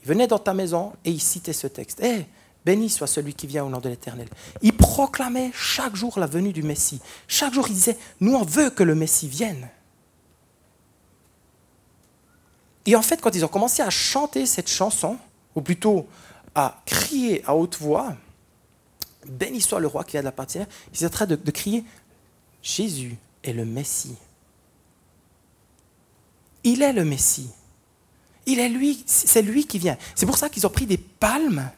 Ils 0.03 0.07
venaient 0.07 0.27
dans 0.27 0.39
ta 0.39 0.53
maison 0.53 0.93
et 1.05 1.11
ils 1.11 1.21
citaient 1.21 1.53
ce 1.53 1.67
texte. 1.67 1.99
Eh, 2.03 2.25
béni 2.65 2.89
soit 2.89 3.07
celui 3.07 3.33
qui 3.33 3.47
vient 3.47 3.63
au 3.65 3.69
nom 3.69 3.79
de 3.79 3.89
l'Éternel. 3.89 4.27
Ils 4.61 4.75
proclamaient 4.75 5.51
chaque 5.53 5.95
jour 5.95 6.17
la 6.19 6.27
venue 6.27 6.53
du 6.53 6.63
Messie. 6.63 7.01
Chaque 7.27 7.53
jour, 7.53 7.67
ils 7.67 7.73
disaient, 7.73 7.97
nous, 8.19 8.33
on 8.33 8.43
veut 8.43 8.69
que 8.69 8.83
le 8.83 8.95
Messie 8.95 9.27
vienne. 9.27 9.69
Et 12.85 12.95
en 12.95 13.01
fait, 13.01 13.21
quand 13.21 13.35
ils 13.35 13.45
ont 13.45 13.49
commencé 13.49 13.81
à 13.83 13.89
chanter 13.89 14.45
cette 14.45 14.69
chanson, 14.69 15.17
ou 15.55 15.61
plutôt 15.61 16.07
à 16.55 16.81
crier 16.85 17.43
à 17.45 17.55
haute 17.55 17.77
voix, 17.77 18.15
béni 19.27 19.61
soit 19.61 19.79
le 19.79 19.87
roi 19.87 20.03
qui 20.03 20.17
a 20.17 20.21
de 20.21 20.25
la 20.25 20.31
partie, 20.31 20.59
ils 20.91 20.95
étaient 20.95 21.05
en 21.05 21.09
train 21.09 21.25
de 21.27 21.51
crier, 21.51 21.85
Jésus 22.63 23.17
est 23.43 23.53
le 23.53 23.65
Messie. 23.65 24.15
Il 26.63 26.81
est 26.81 26.93
le 26.93 27.05
Messie. 27.05 27.49
Il 28.45 28.59
est 28.59 28.69
lui, 28.69 29.03
c'est 29.05 29.41
lui 29.41 29.65
qui 29.65 29.79
vient. 29.79 29.97
C'est 30.15 30.25
pour 30.25 30.37
ça 30.37 30.49
qu'ils 30.49 30.65
ont 30.65 30.71
pris 30.71 30.85
des 30.85 30.97
palmes 30.97 31.69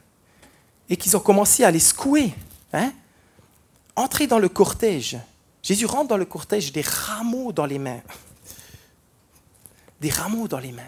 et 0.88 0.96
qu'ils 0.96 1.16
ont 1.16 1.20
commencé 1.20 1.64
à 1.64 1.70
les 1.70 1.80
secouer. 1.80 2.32
Hein? 2.72 2.92
Entrer 3.96 4.26
dans 4.26 4.38
le 4.38 4.48
cortège. 4.48 5.18
Jésus 5.62 5.86
rentre 5.86 6.08
dans 6.08 6.16
le 6.16 6.24
cortège 6.24 6.72
des 6.72 6.82
rameaux 6.82 7.52
dans 7.52 7.66
les 7.66 7.78
mains. 7.78 8.00
Des 10.00 10.10
rameaux 10.10 10.48
dans 10.48 10.58
les 10.58 10.72
mains 10.72 10.82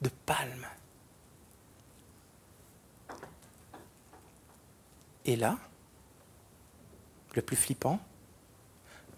de 0.00 0.10
palmes. 0.24 0.66
Et 5.24 5.36
là, 5.36 5.58
le 7.34 7.42
plus 7.42 7.56
flippant, 7.56 7.98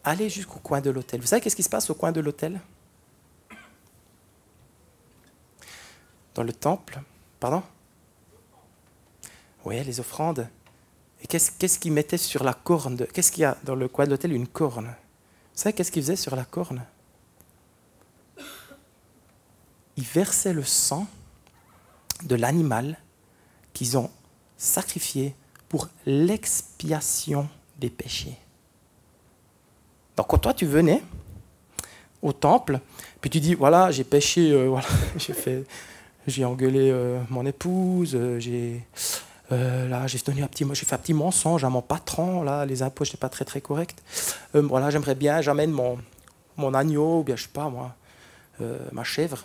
allez 0.04 0.30
jusqu'au 0.30 0.58
coin 0.58 0.80
de 0.80 0.90
l'hôtel. 0.90 1.20
Vous 1.20 1.26
savez 1.26 1.42
qu'est-ce 1.42 1.56
qui 1.56 1.62
se 1.62 1.68
passe 1.68 1.90
au 1.90 1.94
coin 1.94 2.12
de 2.12 2.20
l'hôtel 2.20 2.60
Dans 6.38 6.44
le 6.44 6.52
temple, 6.52 7.00
pardon? 7.40 7.64
Oui, 9.64 9.82
les 9.82 9.98
offrandes. 9.98 10.48
Et 11.20 11.26
qu'est-ce 11.26 11.80
qu'ils 11.80 11.90
mettaient 11.90 12.16
sur 12.16 12.44
la 12.44 12.54
corne? 12.54 12.96
Qu'est-ce 13.12 13.32
qu'il 13.32 13.42
y 13.42 13.44
a 13.44 13.56
dans 13.64 13.74
le 13.74 13.88
coin 13.88 14.04
de 14.04 14.10
l'hôtel 14.10 14.32
Une 14.32 14.46
corne. 14.46 14.86
Vous 14.86 15.60
savez 15.60 15.72
qu'est-ce 15.72 15.90
qu'ils 15.90 16.04
faisaient 16.04 16.14
sur 16.14 16.36
la 16.36 16.44
corne? 16.44 16.84
Ils 19.96 20.04
versaient 20.04 20.52
le 20.52 20.62
sang 20.62 21.08
de 22.22 22.36
l'animal 22.36 22.98
qu'ils 23.72 23.98
ont 23.98 24.08
sacrifié 24.56 25.34
pour 25.68 25.88
l'expiation 26.06 27.48
des 27.80 27.90
péchés. 27.90 28.38
Donc 30.16 30.28
quand 30.28 30.38
toi 30.38 30.54
tu 30.54 30.66
venais 30.66 31.02
au 32.22 32.32
temple, 32.32 32.78
puis 33.20 33.28
tu 33.28 33.40
dis 33.40 33.54
voilà 33.54 33.90
j'ai 33.90 34.04
péché, 34.04 34.52
euh, 34.52 34.66
voilà, 34.68 34.86
j'ai 35.16 35.32
fait, 35.32 35.64
j'ai 36.28 36.44
engueulé 36.44 36.90
euh, 36.90 37.20
mon 37.30 37.46
épouse, 37.46 38.12
euh, 38.14 38.38
j'ai 38.38 38.84
là 39.50 40.06
j'ai 40.06 40.18
un 40.42 40.46
petit, 40.46 40.66
j'ai 40.72 40.84
fait 40.84 40.94
un 40.94 40.98
petit 40.98 41.14
mensonge 41.14 41.64
à 41.64 41.70
mon 41.70 41.80
patron, 41.80 42.42
là 42.42 42.66
les 42.66 42.82
impôts 42.82 43.04
n'étaient 43.04 43.16
pas 43.16 43.30
très 43.30 43.46
très 43.46 43.60
corrects. 43.62 43.96
voilà 44.52 44.90
j'aimerais 44.90 45.14
bien, 45.14 45.40
j'amène 45.40 45.70
mon 45.70 45.98
mon 46.58 46.74
agneau 46.74 47.20
ou 47.20 47.22
bien 47.22 47.34
je 47.34 47.44
sais 47.44 47.48
pas 47.48 47.70
moi, 47.70 47.94
ma 48.92 49.04
chèvre, 49.04 49.44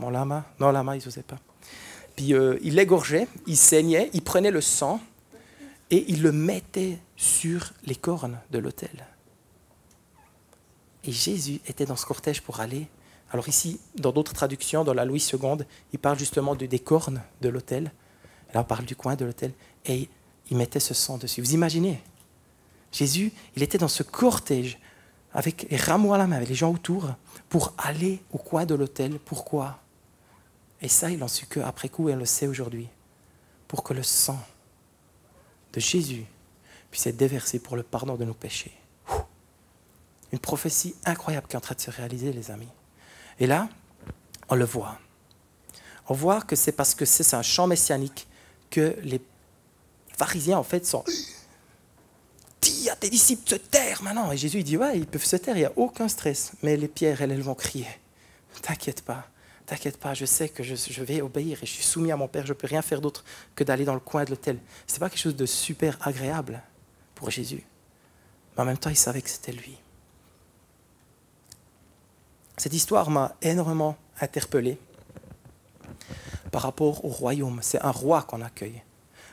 mon 0.00 0.10
lama, 0.10 0.44
non 0.58 0.72
lama 0.72 0.96
ils 0.96 1.04
n'osaient 1.04 1.22
pas. 1.22 1.38
Puis 2.16 2.34
il 2.62 2.74
l'égorgeait, 2.74 3.28
il 3.46 3.56
saignait, 3.56 4.10
il 4.14 4.22
prenait 4.22 4.50
le 4.50 4.60
sang 4.60 5.00
et 5.90 6.04
il 6.08 6.22
le 6.22 6.32
mettait 6.32 6.98
sur 7.16 7.72
les 7.84 7.94
cornes 7.94 8.38
de 8.50 8.58
l'autel. 8.58 9.06
Et 11.04 11.12
Jésus 11.12 11.60
était 11.66 11.86
dans 11.86 11.96
ce 11.96 12.04
cortège 12.04 12.42
pour 12.42 12.60
aller. 12.60 12.88
Alors 13.32 13.48
ici, 13.48 13.80
dans 13.96 14.12
d'autres 14.12 14.32
traductions, 14.32 14.84
dans 14.84 14.94
la 14.94 15.04
Louis 15.04 15.24
II, 15.32 15.38
il 15.92 15.98
parle 15.98 16.18
justement 16.18 16.54
de, 16.54 16.66
des 16.66 16.78
cornes 16.78 17.22
de 17.40 17.48
l'autel. 17.48 17.90
Là, 18.54 18.60
on 18.60 18.64
parle 18.64 18.84
du 18.84 18.94
coin 18.94 19.16
de 19.16 19.24
l'autel. 19.24 19.52
Et 19.84 20.08
il 20.50 20.56
mettait 20.56 20.80
ce 20.80 20.94
sang 20.94 21.18
dessus. 21.18 21.40
Vous 21.40 21.54
imaginez? 21.54 22.00
Jésus, 22.92 23.32
il 23.56 23.62
était 23.62 23.78
dans 23.78 23.88
ce 23.88 24.02
cortège 24.02 24.78
avec 25.32 25.66
les 25.70 25.76
rameaux 25.76 26.14
à 26.14 26.18
la 26.18 26.26
main, 26.26 26.36
avec 26.36 26.48
les 26.48 26.54
gens 26.54 26.72
autour, 26.72 27.10
pour 27.48 27.74
aller 27.78 28.22
au 28.32 28.38
coin 28.38 28.64
de 28.64 28.74
l'autel. 28.74 29.18
Pourquoi? 29.18 29.78
Et 30.80 30.88
ça, 30.88 31.10
il 31.10 31.22
en 31.22 31.28
su 31.28 31.46
qu'après 31.46 31.88
coup, 31.88 32.08
et 32.08 32.14
on 32.14 32.18
le 32.18 32.24
sait 32.24 32.46
aujourd'hui. 32.46 32.88
Pour 33.68 33.82
que 33.82 33.92
le 33.92 34.02
sang 34.02 34.38
de 35.72 35.80
Jésus 35.80 36.24
puisse 36.90 37.06
être 37.06 37.16
déversé 37.16 37.58
pour 37.58 37.76
le 37.76 37.82
pardon 37.82 38.14
de 38.14 38.24
nos 38.24 38.34
péchés. 38.34 38.72
Une 40.32 40.38
prophétie 40.38 40.94
incroyable 41.04 41.48
qui 41.48 41.54
est 41.54 41.58
en 41.58 41.60
train 41.60 41.74
de 41.74 41.80
se 41.80 41.90
réaliser, 41.90 42.32
les 42.32 42.50
amis. 42.50 42.68
Et 43.38 43.46
là, 43.46 43.68
on 44.48 44.54
le 44.54 44.64
voit. 44.64 44.98
On 46.08 46.14
voit 46.14 46.40
que 46.42 46.56
c'est 46.56 46.72
parce 46.72 46.94
que 46.94 47.04
c'est 47.04 47.34
un 47.34 47.42
chant 47.42 47.66
messianique 47.66 48.26
que 48.70 48.96
les 49.02 49.20
pharisiens, 50.16 50.58
en 50.58 50.62
fait, 50.62 50.86
sont. 50.86 51.04
Dis 52.60 52.88
à 52.88 52.96
tes 52.96 53.10
disciples 53.10 53.48
se 53.48 53.56
taire 53.56 54.02
maintenant. 54.02 54.32
Et 54.32 54.36
Jésus, 54.36 54.58
il 54.58 54.64
dit 54.64 54.76
Ouais, 54.76 54.96
ils 54.96 55.06
peuvent 55.06 55.24
se 55.24 55.36
taire, 55.36 55.56
il 55.56 55.60
n'y 55.60 55.66
a 55.66 55.72
aucun 55.76 56.08
stress. 56.08 56.52
Mais 56.62 56.76
les 56.76 56.88
pierres, 56.88 57.22
elles, 57.22 57.32
elles 57.32 57.42
vont 57.42 57.54
crier. 57.54 57.86
T'inquiète 58.62 59.02
pas. 59.02 59.26
T'inquiète 59.66 59.96
pas, 59.98 60.14
je 60.14 60.24
sais 60.24 60.48
que 60.48 60.62
je, 60.62 61.02
vais 61.02 61.20
obéir 61.20 61.58
et 61.60 61.66
je 61.66 61.72
suis 61.72 61.82
soumis 61.82 62.12
à 62.12 62.16
mon 62.16 62.28
Père, 62.28 62.46
je 62.46 62.52
ne 62.52 62.56
peux 62.56 62.68
rien 62.68 62.82
faire 62.82 63.00
d'autre 63.00 63.24
que 63.56 63.64
d'aller 63.64 63.84
dans 63.84 63.94
le 63.94 64.00
coin 64.00 64.24
de 64.24 64.30
l'hôtel. 64.30 64.58
Ce 64.86 64.92
n'est 64.92 64.98
pas 65.00 65.10
quelque 65.10 65.18
chose 65.18 65.34
de 65.34 65.44
super 65.44 65.98
agréable 66.06 66.62
pour 67.16 67.32
Jésus. 67.32 67.64
Mais 68.54 68.62
en 68.62 68.64
même 68.64 68.78
temps, 68.78 68.90
il 68.90 68.96
savait 68.96 69.20
que 69.20 69.28
c'était 69.28 69.50
lui. 69.50 69.76
Cette 72.56 72.72
histoire 72.72 73.10
m'a 73.10 73.34
énormément 73.42 73.96
interpellé 74.20 74.78
par 76.50 76.62
rapport 76.62 77.04
au 77.04 77.08
royaume. 77.08 77.58
C'est 77.62 77.82
un 77.82 77.90
roi 77.90 78.22
qu'on 78.22 78.40
accueille. 78.40 78.82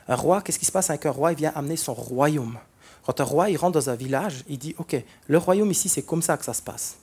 Un 0.08 0.16
roi, 0.16 0.42
qu'est-ce 0.42 0.60
qui 0.60 0.66
se 0.66 0.72
passe 0.72 0.90
avec 0.90 1.06
un 1.06 1.12
roi? 1.12 1.32
Il 1.32 1.38
vient 1.38 1.54
amener 1.56 1.78
son 1.78 1.94
royaume. 1.94 2.60
Quand 3.06 3.20
un 3.22 3.24
roi 3.24 3.50
il 3.50 3.58
rentre 3.58 3.74
dans 3.74 3.90
un 3.90 3.96
village, 3.96 4.44
il 4.48 4.58
dit, 4.58 4.76
OK, 4.78 4.96
le 5.28 5.38
royaume 5.38 5.72
ici, 5.72 5.88
c'est 5.88 6.04
comme 6.04 6.22
ça 6.22 6.38
que 6.38 6.46
ça 6.46 6.54
se 6.54 6.62
passe. 6.62 6.98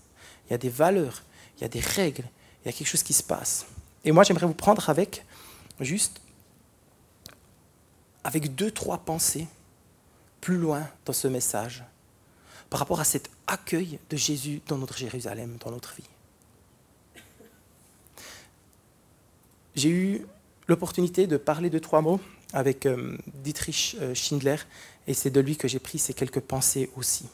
Il 0.46 0.52
y 0.52 0.54
a 0.54 0.58
des 0.58 0.68
valeurs, 0.68 1.22
il 1.56 1.62
y 1.62 1.64
a 1.64 1.68
des 1.68 1.80
règles, 1.80 2.24
il 2.62 2.66
y 2.66 2.68
a 2.68 2.72
quelque 2.72 2.88
chose 2.88 3.02
qui 3.02 3.12
se 3.12 3.22
passe. 3.22 3.66
Et 4.04 4.12
moi, 4.12 4.24
j'aimerais 4.24 4.46
vous 4.46 4.54
prendre 4.54 4.88
avec, 4.90 5.24
juste, 5.78 6.20
avec 8.24 8.54
deux, 8.54 8.70
trois 8.70 8.98
pensées 8.98 9.46
plus 10.40 10.56
loin 10.56 10.86
dans 11.04 11.12
ce 11.12 11.28
message, 11.28 11.84
par 12.70 12.78
rapport 12.78 13.00
à 13.00 13.04
cet 13.04 13.30
accueil 13.48 13.98
de 14.08 14.16
Jésus 14.16 14.62
dans 14.68 14.78
notre 14.78 14.96
Jérusalem, 14.96 15.58
dans 15.58 15.72
notre 15.72 15.94
vie. 15.94 16.08
J'ai 19.74 19.90
eu 19.90 20.26
l'opportunité 20.68 21.26
de 21.26 21.36
parler 21.36 21.68
de 21.68 21.78
trois 21.78 22.00
mots 22.00 22.20
avec 22.52 22.86
euh, 22.86 23.16
Dietrich 23.26 23.96
euh, 24.00 24.14
Schindler, 24.14 24.56
et 25.06 25.14
c'est 25.14 25.30
de 25.30 25.40
lui 25.40 25.56
que 25.56 25.68
j'ai 25.68 25.78
pris 25.78 25.98
ces 25.98 26.14
quelques 26.14 26.40
pensées 26.40 26.90
aussi. 26.96 27.28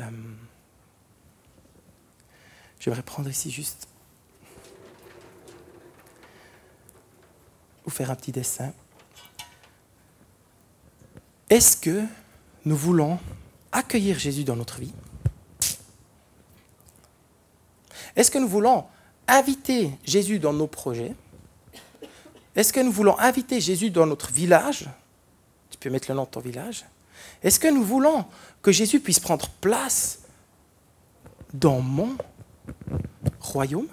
Euh, 0.00 0.10
je 2.80 2.90
vais 2.90 3.02
prendre 3.02 3.30
ici 3.30 3.50
juste. 3.50 3.88
Vous 7.84 7.90
faire 7.90 8.10
un 8.10 8.16
petit 8.16 8.32
dessin. 8.32 8.72
Est-ce 11.50 11.76
que 11.76 12.04
nous 12.64 12.76
voulons 12.76 13.18
accueillir 13.74 14.18
Jésus 14.18 14.44
dans 14.44 14.56
notre 14.56 14.78
vie. 14.78 14.92
Est-ce 18.16 18.30
que 18.30 18.38
nous 18.38 18.48
voulons 18.48 18.84
inviter 19.26 19.90
Jésus 20.04 20.38
dans 20.38 20.52
nos 20.52 20.68
projets? 20.68 21.14
Est-ce 22.54 22.72
que 22.72 22.80
nous 22.80 22.92
voulons 22.92 23.18
inviter 23.18 23.60
Jésus 23.60 23.90
dans 23.90 24.06
notre 24.06 24.32
village? 24.32 24.88
Tu 25.70 25.78
peux 25.78 25.90
mettre 25.90 26.08
le 26.10 26.14
nom 26.14 26.22
de 26.22 26.28
ton 26.28 26.40
village. 26.40 26.84
Est-ce 27.42 27.58
que 27.58 27.68
nous 27.68 27.82
voulons 27.82 28.24
que 28.62 28.70
Jésus 28.70 29.00
puisse 29.00 29.18
prendre 29.18 29.48
place 29.60 30.20
dans 31.52 31.80
mon 31.80 32.16
royaume? 33.40 33.88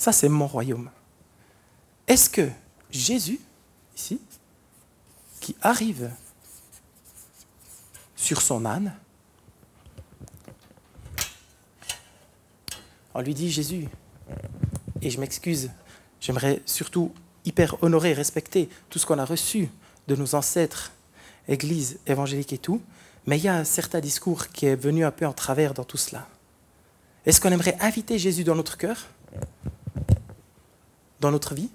Ça, 0.00 0.12
c'est 0.12 0.30
mon 0.30 0.46
royaume. 0.46 0.88
Est-ce 2.08 2.30
que 2.30 2.48
Jésus, 2.90 3.38
ici, 3.94 4.18
qui 5.40 5.54
arrive 5.60 6.10
sur 8.16 8.40
son 8.40 8.64
âne, 8.64 8.94
on 13.12 13.20
lui 13.20 13.34
dit 13.34 13.50
Jésus, 13.50 13.88
et 15.02 15.10
je 15.10 15.20
m'excuse, 15.20 15.70
j'aimerais 16.18 16.62
surtout 16.64 17.12
hyper 17.44 17.76
honorer, 17.82 18.14
respecter 18.14 18.70
tout 18.88 18.98
ce 18.98 19.04
qu'on 19.04 19.18
a 19.18 19.26
reçu 19.26 19.68
de 20.08 20.16
nos 20.16 20.34
ancêtres, 20.34 20.92
église 21.46 21.98
évangélique 22.06 22.54
et 22.54 22.58
tout, 22.58 22.80
mais 23.26 23.36
il 23.36 23.44
y 23.44 23.48
a 23.48 23.54
un 23.54 23.64
certain 23.64 24.00
discours 24.00 24.48
qui 24.48 24.64
est 24.64 24.76
venu 24.76 25.04
un 25.04 25.10
peu 25.10 25.26
en 25.26 25.34
travers 25.34 25.74
dans 25.74 25.84
tout 25.84 25.98
cela. 25.98 26.26
Est-ce 27.26 27.38
qu'on 27.38 27.52
aimerait 27.52 27.76
inviter 27.80 28.18
Jésus 28.18 28.44
dans 28.44 28.54
notre 28.54 28.78
cœur? 28.78 29.06
Dans 31.20 31.30
notre 31.30 31.54
vie? 31.54 31.70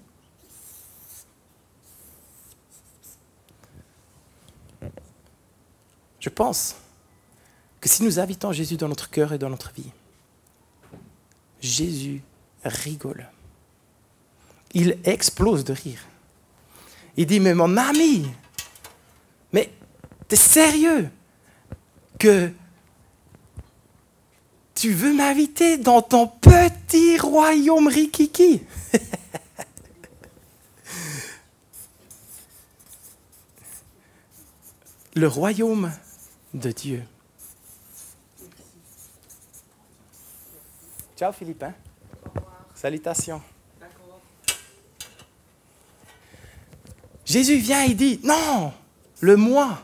Je 6.18 6.28
pense 6.28 6.74
que 7.80 7.88
si 7.88 8.02
nous 8.02 8.18
invitons 8.18 8.50
Jésus 8.50 8.76
dans 8.76 8.88
notre 8.88 9.08
cœur 9.10 9.32
et 9.32 9.38
dans 9.38 9.48
notre 9.48 9.72
vie, 9.72 9.92
Jésus 11.60 12.22
rigole. 12.64 13.28
Il 14.74 14.98
explose 15.04 15.64
de 15.64 15.72
rire. 15.72 16.04
Il 17.16 17.26
dit, 17.26 17.40
mais 17.40 17.54
mon 17.54 17.76
ami, 17.76 18.26
mais 19.52 19.72
t'es 20.28 20.36
sérieux? 20.36 21.08
Que 22.18 22.50
tu 24.74 24.92
veux 24.92 25.14
m'inviter 25.14 25.78
dans 25.78 26.02
ton 26.02 26.26
petit 26.26 27.18
royaume 27.18 27.88
rikiki? 27.88 28.62
Le 35.16 35.28
royaume 35.28 35.90
de 36.52 36.70
Dieu. 36.70 37.02
Ciao 41.16 41.32
Philippe. 41.32 41.62
Hein? 41.62 41.72
Salutations. 42.74 43.40
Jésus 47.24 47.56
vient 47.56 47.84
et 47.84 47.94
dit, 47.94 48.20
non, 48.24 48.74
le 49.20 49.36
moi, 49.36 49.78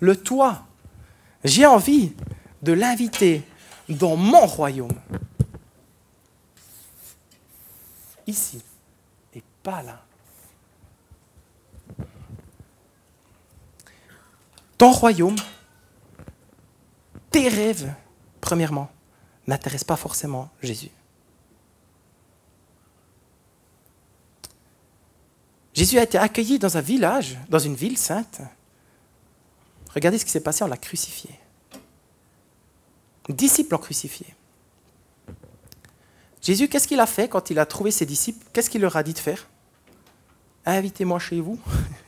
le 0.00 0.16
toi, 0.16 0.64
j'ai 1.44 1.66
envie 1.66 2.14
de 2.62 2.72
l'inviter 2.72 3.42
dans 3.90 4.16
mon 4.16 4.46
royaume. 4.46 4.98
Ici, 8.26 8.62
et 9.34 9.42
pas 9.62 9.82
là. 9.82 10.02
Ton 14.84 14.92
royaume, 14.92 15.36
tes 17.30 17.48
rêves, 17.48 17.90
premièrement, 18.42 18.90
n'intéressent 19.46 19.86
pas 19.86 19.96
forcément 19.96 20.50
Jésus. 20.60 20.90
Jésus 25.72 25.98
a 25.98 26.02
été 26.02 26.18
accueilli 26.18 26.58
dans 26.58 26.76
un 26.76 26.82
village, 26.82 27.38
dans 27.48 27.58
une 27.58 27.74
ville 27.74 27.96
sainte. 27.96 28.42
Regardez 29.94 30.18
ce 30.18 30.26
qui 30.26 30.30
s'est 30.30 30.42
passé, 30.42 30.62
on 30.64 30.66
l'a 30.66 30.76
crucifié. 30.76 31.30
Les 33.28 33.34
disciples 33.34 33.72
l'ont 33.72 33.78
crucifié. 33.78 34.26
Jésus, 36.42 36.68
qu'est-ce 36.68 36.86
qu'il 36.86 37.00
a 37.00 37.06
fait 37.06 37.26
quand 37.26 37.48
il 37.48 37.58
a 37.58 37.64
trouvé 37.64 37.90
ses 37.90 38.04
disciples? 38.04 38.46
Qu'est-ce 38.52 38.68
qu'il 38.68 38.82
leur 38.82 38.96
a 38.96 39.02
dit 39.02 39.14
de 39.14 39.18
faire? 39.18 39.48
Invitez-moi 40.66 41.18
chez 41.20 41.40
vous. 41.40 41.58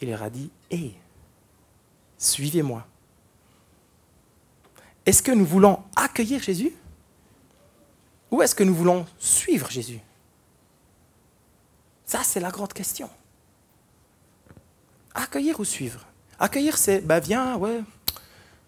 il 0.00 0.10
leur 0.10 0.22
a 0.22 0.30
dit 0.30 0.50
Hé, 0.70 0.94
suivez-moi. 2.16 2.86
Est-ce 5.06 5.22
que 5.22 5.32
nous 5.32 5.46
voulons 5.46 5.82
accueillir 5.96 6.42
Jésus 6.42 6.72
Ou 8.30 8.42
est-ce 8.42 8.54
que 8.54 8.64
nous 8.64 8.74
voulons 8.74 9.06
suivre 9.18 9.70
Jésus? 9.70 10.00
Ça, 12.04 12.22
c'est 12.22 12.40
la 12.40 12.50
grande 12.50 12.72
question. 12.72 13.08
Accueillir 15.14 15.58
ou 15.60 15.64
suivre? 15.64 16.06
Accueillir, 16.38 16.76
c'est, 16.78 17.00
ben 17.00 17.20
viens, 17.20 17.56
ouais, 17.56 17.80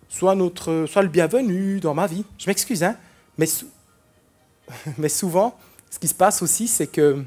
sois, 0.09 0.35
notre, 0.35 0.87
soit 0.89 1.03
le 1.03 1.09
bienvenu 1.09 1.81
dans 1.81 1.95
ma 1.95 2.07
vie. 2.07 2.25
Je 2.39 2.47
m'excuse, 2.47 2.83
hein, 2.83 2.97
mais 3.39 3.47
souvent, 5.09 5.57
ce 5.91 5.99
qui 5.99 6.09
se 6.09 6.15
passe 6.15 6.43
aussi, 6.43 6.69
c'est 6.69 6.87
que 6.87 7.25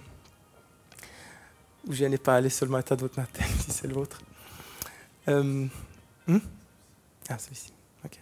je 1.90 2.06
n'ai 2.06 2.18
pas 2.18 2.36
aller 2.36 2.50
seulement 2.50 2.78
à 2.78 2.82
de 2.82 2.96
votre 2.96 3.20
matin, 3.20 3.44
si 3.60 3.72
c'est 3.72 3.88
le 3.88 3.94
vôtre. 3.94 4.22
Euh, 5.28 5.68
hmm? 6.28 6.40
Ah, 7.30 7.38
celui-ci. 7.38 7.72
Ok. 8.06 8.20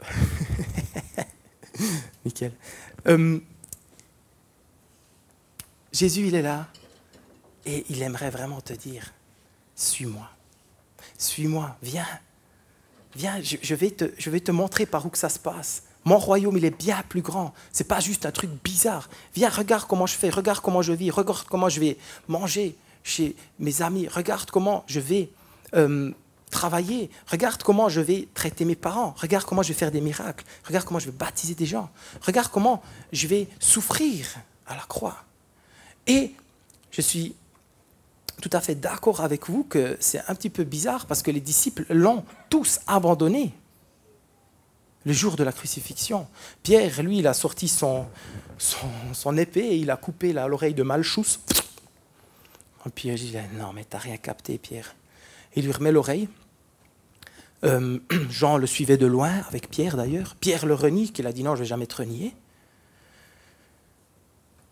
Nickel. 2.24 2.52
Euh, 3.06 3.38
Jésus, 5.92 6.28
il 6.28 6.34
est 6.34 6.42
là 6.42 6.68
et 7.66 7.84
il 7.90 8.02
aimerait 8.02 8.30
vraiment 8.30 8.60
te 8.60 8.72
dire, 8.72 9.12
suis-moi. 9.74 10.30
Suis-moi, 11.18 11.76
viens. 11.82 12.06
Viens, 13.14 13.40
je, 13.42 13.74
vais 13.74 13.90
te, 13.90 14.12
je 14.16 14.30
vais 14.30 14.40
te 14.40 14.52
montrer 14.52 14.86
par 14.86 15.04
où 15.04 15.10
que 15.10 15.18
ça 15.18 15.28
se 15.28 15.38
passe. 15.38 15.82
Mon 16.04 16.18
royaume, 16.18 16.56
il 16.56 16.64
est 16.64 16.76
bien 16.76 17.02
plus 17.08 17.20
grand. 17.20 17.52
C'est 17.72 17.86
pas 17.86 18.00
juste 18.00 18.24
un 18.26 18.30
truc 18.30 18.50
bizarre. 18.64 19.08
Viens, 19.34 19.50
regarde 19.50 19.86
comment 19.86 20.06
je 20.06 20.14
fais, 20.14 20.30
regarde 20.30 20.60
comment 20.60 20.82
je 20.82 20.92
vis, 20.92 21.10
regarde 21.10 21.46
comment 21.48 21.68
je 21.68 21.80
vais 21.80 21.98
manger 22.28 22.76
chez 23.02 23.36
mes 23.58 23.82
amis, 23.82 24.08
regarde 24.08 24.50
comment 24.50 24.84
je 24.86 25.00
vais 25.00 25.30
euh, 25.74 26.10
travailler, 26.50 27.10
regarde 27.26 27.62
comment 27.62 27.88
je 27.88 28.00
vais 28.00 28.28
traiter 28.34 28.64
mes 28.64 28.74
parents, 28.76 29.14
regarde 29.18 29.44
comment 29.44 29.62
je 29.62 29.68
vais 29.68 29.78
faire 29.78 29.90
des 29.90 30.00
miracles, 30.00 30.44
regarde 30.66 30.86
comment 30.86 30.98
je 30.98 31.06
vais 31.06 31.16
baptiser 31.16 31.54
des 31.54 31.66
gens, 31.66 31.90
regarde 32.22 32.50
comment 32.50 32.82
je 33.12 33.26
vais 33.26 33.48
souffrir 33.58 34.26
à 34.66 34.74
la 34.74 34.82
croix. 34.82 35.24
Et 36.06 36.32
je 36.90 37.00
suis 37.00 37.34
tout 38.40 38.50
à 38.52 38.60
fait 38.60 38.74
d'accord 38.74 39.20
avec 39.20 39.48
vous 39.48 39.64
que 39.64 39.96
c'est 40.00 40.22
un 40.28 40.34
petit 40.34 40.50
peu 40.50 40.64
bizarre 40.64 41.06
parce 41.06 41.22
que 41.22 41.30
les 41.30 41.40
disciples 41.40 41.84
l'ont 41.90 42.24
tous 42.48 42.80
abandonné 42.86 43.52
le 45.04 45.12
jour 45.12 45.36
de 45.36 45.44
la 45.44 45.52
crucifixion. 45.52 46.26
Pierre, 46.62 47.02
lui, 47.02 47.18
il 47.18 47.26
a 47.26 47.34
sorti 47.34 47.68
son, 47.68 48.06
épée 49.36 49.60
et 49.60 49.76
il 49.76 49.90
a 49.90 49.96
coupé 49.96 50.32
l'oreille 50.32 50.74
de 50.74 50.82
Malchus. 50.82 51.38
Et 52.86 52.90
puis 52.90 53.14
dit, 53.14 53.36
non, 53.58 53.72
mais 53.72 53.84
t'as 53.84 53.98
rien 53.98 54.16
capté, 54.16 54.58
Pierre. 54.58 54.94
Il 55.54 55.64
lui 55.64 55.72
remet 55.72 55.92
l'oreille. 55.92 56.28
Euh, 57.64 57.98
Jean 58.30 58.56
le 58.56 58.66
suivait 58.66 58.96
de 58.96 59.06
loin, 59.06 59.32
avec 59.48 59.70
Pierre 59.70 59.96
d'ailleurs. 59.96 60.34
Pierre 60.36 60.66
le 60.66 60.74
renie, 60.74 61.12
qu'il 61.12 61.26
a 61.26 61.32
dit 61.32 61.42
non, 61.42 61.54
je 61.54 61.60
ne 61.60 61.64
vais 61.64 61.68
jamais 61.68 61.86
te 61.86 61.96
renier. 61.96 62.34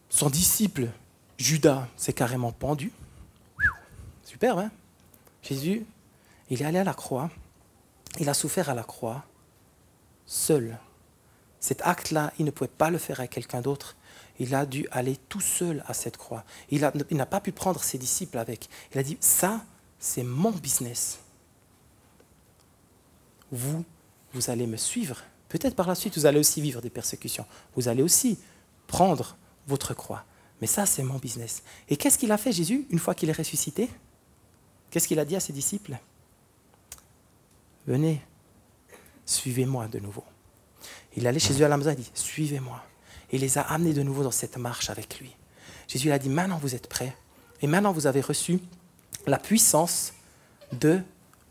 Son 0.09 0.31
disciple, 0.31 0.89
Judas, 1.37 1.87
s'est 1.97 2.15
carrément 2.15 2.53
pendu. 2.53 2.93
Super, 4.25 4.59
hein? 4.59 4.71
Jésus, 5.43 5.85
il 6.51 6.63
est 6.63 6.65
allé 6.65 6.79
à 6.79 6.85
la 6.85 6.95
croix, 6.95 7.31
il 8.19 8.29
a 8.29 8.35
souffert 8.35 8.71
à 8.71 8.75
la 8.75 8.83
croix, 8.83 9.25
seul. 10.29 10.79
Cet 11.59 11.83
acte-là, 11.83 12.33
il 12.39 12.45
ne 12.45 12.53
pouvait 12.53 12.69
pas 12.69 12.91
le 12.91 12.99
faire 12.99 13.19
avec 13.19 13.33
quelqu'un 13.33 13.61
d'autre. 13.61 13.97
Il 14.39 14.55
a 14.55 14.65
dû 14.65 14.87
aller 14.93 15.17
tout 15.29 15.41
seul 15.41 15.83
à 15.89 15.95
cette 15.95 16.17
croix. 16.17 16.45
Il 16.71 16.81
n'a 17.11 17.27
pas 17.27 17.41
pu 17.41 17.51
prendre 17.51 17.83
ses 17.83 17.99
disciples 17.99 18.39
avec. 18.39 18.69
Il 18.93 18.99
a 18.99 19.03
dit, 19.03 19.17
ça, 19.21 19.65
c'est 19.99 20.23
mon 20.23 20.53
business. 20.53 21.19
Vous, 23.51 23.85
vous 24.33 24.51
allez 24.51 24.69
me 24.69 24.77
suivre. 24.77 25.23
Peut-être 25.49 25.75
par 25.75 25.89
la 25.89 25.97
suite, 25.97 26.17
vous 26.17 26.27
allez 26.27 26.39
aussi 26.39 26.61
vivre 26.61 26.81
des 26.81 26.91
persécutions. 26.91 27.47
Vous 27.75 27.89
allez 27.89 28.03
aussi 28.03 28.39
prendre 28.87 29.37
votre 29.67 29.95
croix. 29.95 30.25
Mais 30.61 30.67
ça, 30.67 30.87
c'est 30.87 31.03
mon 31.03 31.19
business. 31.19 31.63
Et 31.89 31.97
qu'est-ce 31.97 32.19
qu'il 32.19 32.31
a 32.31 32.39
fait, 32.39 32.53
Jésus, 32.53 32.87
une 32.91 32.99
fois 32.99 33.15
qu'il 33.15 33.31
est 33.31 33.37
ressuscité? 33.37 33.89
Qu'est-ce 34.91 35.09
qu'il 35.09 35.19
a 35.19 35.25
dit 35.25 35.37
à 35.37 35.41
ses 35.41 35.53
disciples? 35.53 35.99
Venez, 37.87 38.21
suivez-moi 39.29 39.89
de 39.89 39.99
nouveau. 39.99 40.25
Il 41.17 41.27
allait 41.27 41.39
chez 41.39 41.61
eux 41.61 41.65
à 41.65 41.69
la 41.69 41.77
maison, 41.77 41.91
il 41.91 41.97
dit, 41.97 42.11
suivez-moi. 42.15 42.83
Il 43.31 43.41
les 43.41 43.59
a 43.59 43.63
amenés 43.63 43.93
de 43.93 44.03
nouveau 44.03 44.23
dans 44.23 44.31
cette 44.31 44.57
marche 44.57 44.91
avec 44.91 45.21
lui. 45.21 45.37
Jésus 45.87 46.11
a 46.11 46.19
dit, 46.19 46.29
maintenant 46.29 46.59
vous 46.59 46.75
êtes 46.75 46.89
prêts. 46.89 47.15
Et 47.61 47.67
maintenant 47.67 47.93
vous 47.93 48.07
avez 48.07 48.21
reçu 48.21 48.59
la 49.27 49.39
puissance 49.39 50.15
de 50.73 51.01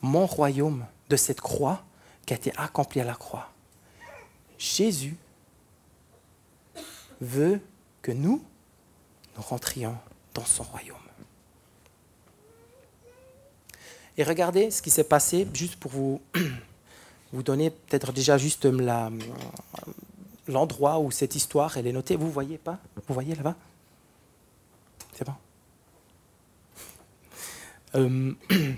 mon 0.01 0.25
royaume, 0.25 0.85
de 1.09 1.15
cette 1.15 1.41
croix 1.41 1.83
qui 2.25 2.33
a 2.33 2.37
été 2.37 2.51
accomplie 2.57 3.01
à 3.01 3.05
la 3.05 3.15
croix. 3.15 3.51
Jésus 4.57 5.15
veut 7.21 7.61
que 8.01 8.11
nous, 8.11 8.43
nous 9.35 9.41
rentrions 9.43 9.97
dans 10.33 10.45
son 10.45 10.63
royaume. 10.63 10.97
Et 14.17 14.23
regardez 14.23 14.71
ce 14.71 14.81
qui 14.81 14.89
s'est 14.89 15.03
passé, 15.03 15.47
juste 15.53 15.75
pour 15.75 15.91
vous, 15.91 16.21
vous 17.33 17.43
donner 17.43 17.69
peut-être 17.69 18.11
déjà 18.11 18.37
juste 18.37 18.65
la, 18.65 19.09
l'endroit 20.47 20.99
où 20.99 21.11
cette 21.11 21.35
histoire 21.35 21.77
elle 21.77 21.87
est 21.87 21.91
notée. 21.91 22.15
Vous 22.15 22.31
voyez 22.31 22.57
pas? 22.57 22.79
Vous 23.07 23.13
voyez 23.13 23.35
là-bas? 23.35 23.55
C'est 25.13 25.25
bon. 25.25 25.33
Euh, 27.95 28.33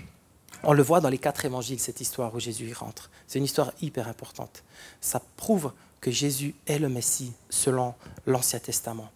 on 0.62 0.72
le 0.72 0.82
voit 0.82 1.00
dans 1.00 1.08
les 1.08 1.18
quatre 1.18 1.44
évangiles, 1.44 1.80
cette 1.80 2.00
histoire 2.00 2.34
où 2.34 2.40
Jésus 2.40 2.68
y 2.68 2.72
rentre. 2.72 3.10
C'est 3.26 3.38
une 3.38 3.44
histoire 3.44 3.72
hyper 3.82 4.08
importante. 4.08 4.62
Ça 5.00 5.20
prouve 5.36 5.72
que 6.00 6.10
Jésus 6.10 6.54
est 6.66 6.78
le 6.78 6.88
Messie 6.88 7.32
selon 7.50 7.94
l'Ancien 8.26 8.58
Testament. 8.58 9.10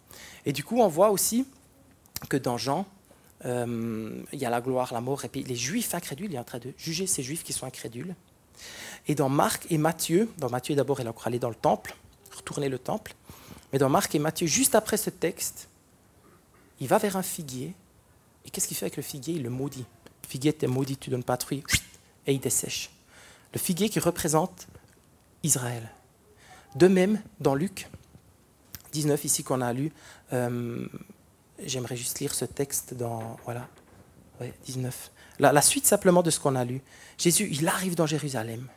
Et 0.45 0.53
du 0.53 0.63
coup, 0.63 0.79
on 0.79 0.87
voit 0.87 1.09
aussi 1.09 1.47
que 2.29 2.37
dans 2.37 2.57
Jean, 2.57 2.85
euh, 3.45 4.23
il 4.31 4.39
y 4.39 4.45
a 4.45 4.49
la 4.49 4.61
gloire, 4.61 4.93
la 4.93 5.01
mort, 5.01 5.25
et 5.25 5.29
puis 5.29 5.43
les 5.43 5.55
Juifs 5.55 5.93
incrédules, 5.93 6.31
il 6.31 6.35
est 6.35 6.39
en 6.39 6.43
train 6.43 6.59
de 6.59 6.73
juger 6.77 7.07
ces 7.07 7.23
Juifs 7.23 7.43
qui 7.43 7.53
sont 7.53 7.65
incrédules. 7.65 8.15
Et 9.07 9.15
dans 9.15 9.29
Marc 9.29 9.67
et 9.69 9.77
Matthieu, 9.77 10.29
dans 10.37 10.49
Matthieu 10.49 10.75
d'abord, 10.75 10.99
il 10.99 11.07
a 11.07 11.09
encore 11.09 11.27
allé 11.27 11.39
dans 11.39 11.49
le 11.49 11.55
temple, 11.55 11.95
retourner 12.35 12.69
le 12.69 12.79
temple, 12.79 13.13
mais 13.71 13.79
dans 13.79 13.89
Marc 13.89 14.15
et 14.15 14.19
Matthieu, 14.19 14.47
juste 14.47 14.75
après 14.75 14.97
ce 14.97 15.09
texte, 15.09 15.69
il 16.79 16.87
va 16.87 16.97
vers 16.97 17.17
un 17.17 17.23
figuier, 17.23 17.73
et 18.45 18.49
qu'est-ce 18.49 18.67
qu'il 18.67 18.77
fait 18.77 18.85
avec 18.85 18.97
le 18.97 19.03
figuier? 19.03 19.35
Il 19.35 19.43
le 19.43 19.49
maudit. 19.49 19.85
Le 20.23 20.27
figuier, 20.27 20.53
t'es 20.53 20.67
maudit, 20.67 20.97
tu 20.97 21.09
donnes 21.09 21.23
pas 21.23 21.37
de 21.37 21.43
fruits, 21.43 21.63
et 22.27 22.33
il 22.33 22.39
dessèche. 22.39 22.89
Le 23.53 23.59
figuier 23.59 23.89
qui 23.89 23.99
représente 23.99 24.67
Israël. 25.43 25.89
De 26.75 26.87
même, 26.87 27.21
dans 27.39 27.55
Luc 27.55 27.87
19, 28.91 29.23
ici 29.25 29.43
qu'on 29.43 29.61
a 29.61 29.71
lu, 29.73 29.91
euh, 30.33 30.87
j'aimerais 31.63 31.95
juste 31.95 32.19
lire 32.19 32.33
ce 32.33 32.45
texte 32.45 32.93
dans, 32.93 33.37
voilà, 33.45 33.67
19. 34.65 35.11
La, 35.39 35.61
suite 35.61 35.85
simplement 35.85 36.23
de 36.23 36.29
ce 36.29 36.39
qu'on 36.39 36.55
a 36.55 36.63
lu. 36.63 36.81
Jésus, 37.17 37.49
il 37.51 37.67
arrive 37.67 37.95
dans 37.95 38.07
Jérusalem 38.07 38.67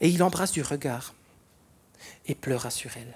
et 0.00 0.08
il 0.08 0.22
embrasse 0.22 0.52
du 0.52 0.62
regard 0.62 1.14
et 2.26 2.34
pleura 2.34 2.70
sur 2.70 2.96
elle. 2.96 3.14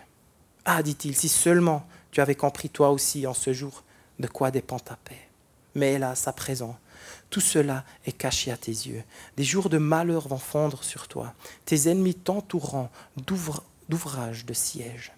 Ah, 0.65 0.83
dit-il, 0.83 1.17
si 1.17 1.29
seulement 1.29 1.87
tu 2.11 2.21
avais 2.21 2.35
compris 2.35 2.69
toi 2.69 2.91
aussi 2.91 3.27
en 3.27 3.35
ce 3.35 3.53
jour 3.53 3.83
de 4.19 4.27
quoi 4.27 4.51
dépend 4.51 4.79
ta 4.79 4.97
paix. 4.97 5.29
Mais 5.75 5.95
hélas, 5.95 6.29
à 6.29 6.33
présent, 6.33 6.79
tout 7.31 7.41
cela 7.41 7.85
est 8.05 8.13
caché 8.13 8.51
à 8.51 8.57
tes 8.57 8.73
yeux. 8.73 9.03
Des 9.37 9.45
jours 9.45 9.69
de 9.69 9.79
malheur 9.79 10.29
vont 10.29 10.39
fondre 10.39 10.83
sur 10.83 11.09
toi. 11.09 11.35
Tes 11.65 11.89
ennemis 11.89 12.15
t'entoureront 12.15 12.89
d'ouvrages 13.17 14.45
de 14.45 14.55
siège, 14.55 15.13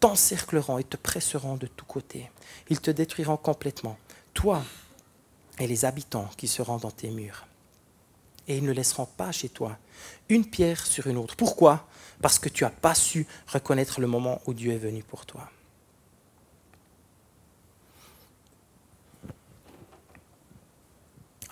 t'encercleront 0.00 0.78
et 0.78 0.84
te 0.84 0.96
presseront 0.96 1.56
de 1.56 1.66
tous 1.66 1.84
côtés. 1.84 2.30
Ils 2.68 2.80
te 2.80 2.90
détruiront 2.90 3.36
complètement, 3.36 3.98
toi 4.32 4.62
et 5.58 5.66
les 5.66 5.84
habitants 5.84 6.28
qui 6.36 6.48
seront 6.48 6.76
dans 6.76 6.90
tes 6.90 7.10
murs. 7.10 7.46
Et 8.48 8.58
ils 8.58 8.64
ne 8.64 8.72
laisseront 8.72 9.06
pas 9.06 9.32
chez 9.32 9.48
toi 9.48 9.76
une 10.28 10.48
pierre 10.48 10.86
sur 10.86 11.06
une 11.06 11.16
autre. 11.16 11.36
Pourquoi? 11.36 11.86
Parce 12.22 12.38
que 12.38 12.48
tu 12.48 12.64
n'as 12.64 12.70
pas 12.70 12.94
su 12.94 13.26
reconnaître 13.46 14.00
le 14.00 14.06
moment 14.06 14.40
où 14.46 14.54
Dieu 14.54 14.72
est 14.72 14.78
venu 14.78 15.02
pour 15.02 15.26
toi. 15.26 15.50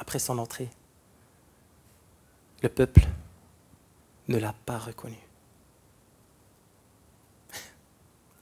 après 0.04 0.18
son 0.18 0.38
entrée. 0.38 0.68
Le 2.62 2.68
peuple 2.68 3.06
ne 4.28 4.36
l'a 4.38 4.54
pas 4.66 4.78
reconnu. 4.78 5.18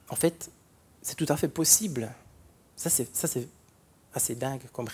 En 0.09 0.15
fait, 0.15 0.51
c'est 1.01 1.15
tout 1.15 1.25
à 1.29 1.37
fait 1.37 1.47
possible. 1.47 2.11
Ça, 2.75 2.89
c'est, 2.89 3.47
assez 4.13 4.35
dingue 4.35 4.61
comme 4.71 4.87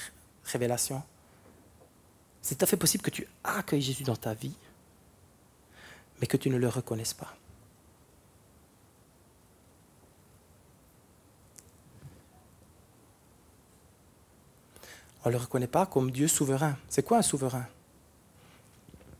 révélation. 0.50 1.02
C'est 2.42 2.56
tout 2.56 2.64
à 2.64 2.68
fait 2.68 2.78
possible 2.78 3.04
que 3.04 3.10
tu 3.10 3.28
accueilles 3.44 3.82
Jésus 3.82 4.04
dans 4.04 4.16
ta 4.16 4.34
vie, 4.34 4.56
mais 6.20 6.28
que 6.28 6.38
tu 6.38 6.50
ne 6.50 6.58
le 6.58 6.68
reconnaisses 6.68 7.14
pas. 7.14 7.36
on 15.26 15.30
ne 15.30 15.34
le 15.34 15.42
reconnaît 15.42 15.68
pas 15.68 15.86
comme 15.86 16.12
Dieu 16.12 16.28
souverain. 16.28 16.78
C'est 16.88 17.04
quoi 17.04 17.18
un 17.18 17.22
souverain? 17.22 17.66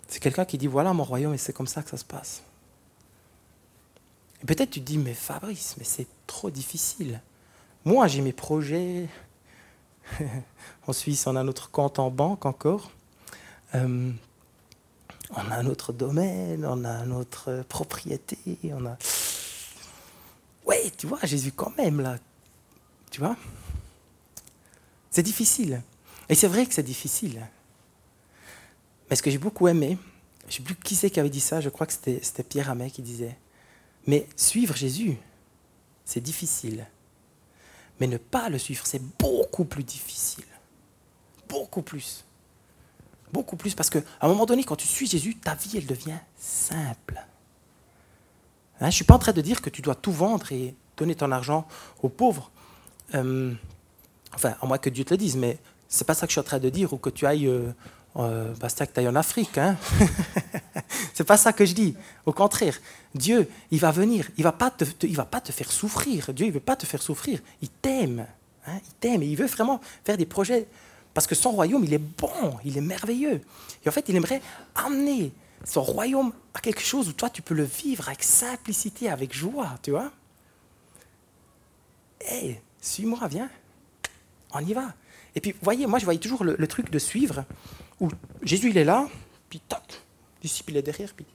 C'est 0.08 0.20
quelqu'un 0.20 0.46
qui 0.46 0.58
dit 0.58 0.68
voilà 0.68 0.94
mon 0.94 1.04
royaume 1.04 1.34
et 1.34 1.38
c'est 1.38 1.54
comme 1.54 1.68
ça 1.68 1.84
que 1.84 1.90
ça 1.90 1.98
se 1.98 2.06
passe. 2.06 2.42
Peut-être 4.46 4.72
tu 4.72 4.80
dis 4.80 4.98
mais 4.98 5.14
Fabrice, 5.14 5.76
mais 5.78 5.84
c'est 5.84 6.08
trop 6.26 6.50
difficile. 6.50 7.22
Moi 7.86 8.08
j'ai 8.08 8.22
mes 8.22 8.34
projets. 8.34 9.08
en 10.88 10.94
Suisse 10.94 11.28
on 11.28 11.36
a 11.36 11.44
notre 11.44 11.72
compte 11.72 12.00
en 12.00 12.10
banque 12.10 12.46
encore. 12.46 12.92
Euh, 13.76 14.12
on 15.32 15.52
a 15.52 15.64
notre 15.64 15.94
domaine, 15.94 16.66
on 16.66 16.84
a 16.84 17.06
notre 17.06 17.64
propriété, 17.70 18.38
on 18.64 18.86
a. 18.86 18.98
Ouais, 20.66 20.92
tu 20.98 21.08
vois, 21.08 21.20
Jésus 21.24 21.52
quand 21.52 21.76
même 21.78 22.02
là. 22.02 22.18
Tu 23.12 23.20
vois? 23.20 23.36
C'est 25.12 25.24
difficile. 25.24 25.82
Et 26.30 26.36
c'est 26.36 26.48
vrai 26.48 26.66
que 26.66 26.74
c'est 26.74 26.84
difficile. 26.84 27.46
Mais 29.10 29.16
ce 29.16 29.24
que 29.24 29.32
j'ai 29.32 29.38
beaucoup 29.38 29.68
aimé, 29.68 29.98
je 30.44 30.48
ne 30.48 30.52
sais 30.52 30.64
plus 30.64 30.76
qui 30.76 30.96
c'est 30.96 31.10
qui 31.10 31.20
avait 31.20 31.30
dit 31.30 31.40
ça, 31.40 31.62
je 31.62 31.70
crois 31.70 31.88
que 31.88 31.94
c'était 31.94 32.44
Pierre 32.44 32.70
Amet 32.70 32.92
qui 32.92 33.02
disait, 33.02 33.38
mais 34.06 34.28
suivre 34.36 34.76
Jésus, 34.76 35.18
c'est 36.06 36.22
difficile. 36.22 36.86
Mais 38.00 38.08
ne 38.08 38.18
pas 38.18 38.50
le 38.50 38.58
suivre, 38.58 38.86
c'est 38.86 39.02
beaucoup 39.18 39.66
plus 39.66 39.84
difficile. 39.84 40.46
Beaucoup 41.48 41.82
plus. 41.82 42.26
Beaucoup 43.32 43.58
plus, 43.58 43.76
parce 43.76 43.90
qu'à 43.90 44.02
un 44.22 44.28
moment 44.28 44.46
donné, 44.46 44.64
quand 44.64 44.76
tu 44.76 44.88
suis 44.88 45.08
Jésus, 45.08 45.36
ta 45.36 45.56
vie, 45.56 45.78
elle 45.78 45.86
devient 45.86 46.18
simple. 46.38 47.16
Hein, 47.18 47.26
je 48.82 48.86
ne 48.86 48.92
suis 48.92 49.06
pas 49.06 49.16
en 49.16 49.20
train 49.20 49.34
de 49.34 49.42
dire 49.42 49.62
que 49.62 49.70
tu 49.70 49.82
dois 49.82 49.96
tout 49.96 50.12
vendre 50.12 50.52
et 50.52 50.74
donner 50.98 51.16
ton 51.16 51.32
argent 51.32 51.68
aux 52.02 52.10
pauvres. 52.10 52.50
Euh, 53.14 53.54
Enfin, 54.34 54.56
à 54.62 54.66
moins 54.66 54.78
que 54.78 54.90
Dieu 54.90 55.04
te 55.04 55.14
le 55.14 55.18
dise, 55.18 55.36
mais 55.36 55.58
c'est 55.88 56.06
pas 56.06 56.14
ça 56.14 56.28
que 56.28 56.32
je 56.32 56.34
suis 56.34 56.40
en 56.40 56.44
train 56.44 56.60
de 56.60 56.70
dire, 56.70 56.94
ou 56.94 56.98
que 56.98 57.10
tu 57.10 57.26
ailles, 57.26 57.48
euh, 57.48 57.72
euh, 58.18 58.54
que 58.56 58.94
tu 58.94 59.00
ailles 59.00 59.08
en 59.08 59.16
Afrique. 59.16 59.58
Hein 59.58 59.78
c'est 61.14 61.24
pas 61.24 61.38
ça 61.38 61.54
que 61.54 61.66
je 61.66 61.74
dis. 61.74 61.96
Au 62.26 62.34
contraire, 62.34 62.78
Dieu, 63.16 63.50
il 63.72 63.80
va 63.80 63.92
venir, 63.92 64.30
il 64.38 64.44
va 64.44 64.52
pas 64.52 64.72
te, 64.72 64.86
il 65.04 65.16
va 65.16 65.26
pas 65.26 65.42
te 65.42 65.52
faire 65.52 65.72
souffrir. 65.72 66.34
Dieu, 66.34 66.48
il 66.48 66.52
veut 66.52 66.60
pas 66.60 66.76
te 66.76 66.86
faire 66.86 67.02
souffrir. 67.02 67.40
Il 67.62 67.70
t'aime, 67.70 68.26
hein 68.68 68.80
il 68.86 68.94
t'aime, 69.00 69.24
et 69.24 69.28
il 69.28 69.36
veut 69.36 69.48
vraiment 69.48 69.80
faire 70.04 70.18
des 70.18 70.26
projets 70.26 70.68
parce 71.14 71.28
que 71.28 71.36
son 71.36 71.52
royaume, 71.52 71.84
il 71.84 71.94
est 71.94 71.98
bon, 71.98 72.58
il 72.64 72.78
est 72.78 72.82
merveilleux. 72.82 73.42
Et 73.84 73.90
en 73.90 73.92
fait, 73.92 74.06
il 74.10 74.16
aimerait 74.16 74.42
amener 74.76 75.32
son 75.66 75.82
royaume 75.82 76.32
à 76.54 76.60
quelque 76.60 76.82
chose 76.82 77.10
où 77.10 77.14
toi, 77.14 77.30
tu 77.30 77.42
peux 77.42 77.56
le 77.56 77.64
vivre 77.64 78.08
avec 78.08 78.24
simplicité, 78.24 79.10
avec 79.10 79.34
joie, 79.34 79.78
tu 79.82 79.92
vois. 79.92 80.12
Hé, 82.22 82.62
suis-moi, 82.80 83.28
viens 83.28 83.50
on 84.54 84.60
y 84.60 84.74
va. 84.74 84.94
Et 85.36 85.42
puis, 85.42 85.52
vous 85.52 85.60
voyez, 85.62 85.86
moi, 85.86 86.00
je 86.00 86.06
voyais 86.06 86.20
toujours 86.20 86.44
le, 86.44 86.68
truc 86.68 86.90
de 86.90 87.00
suivre, 87.00 87.46
où 88.00 88.10
Jésus, 88.42 88.70
il 88.70 88.78
est 88.78 88.84
là, 88.84 89.08
puis 89.50 89.60
tac, 89.60 89.84
le 89.90 90.42
disciple, 90.42 90.72
il 90.72 90.78
est 90.78 90.82
derrière, 90.82 91.14
puis 91.14 91.26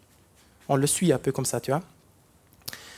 on 0.68 0.76
le 0.76 0.86
suit 0.86 1.12
un 1.12 1.18
peu 1.18 1.32
comme 1.32 1.44
ça, 1.44 1.60
tu 1.60 1.70
vois. 1.70 1.82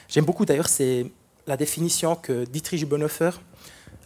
J'aime 0.09 0.25
beaucoup, 0.25 0.45
d'ailleurs, 0.45 0.69
c'est 0.69 1.11
la 1.47 1.57
définition 1.57 2.15
que 2.15 2.45
Dietrich 2.45 2.87
Bonhoeffer, 2.89 3.31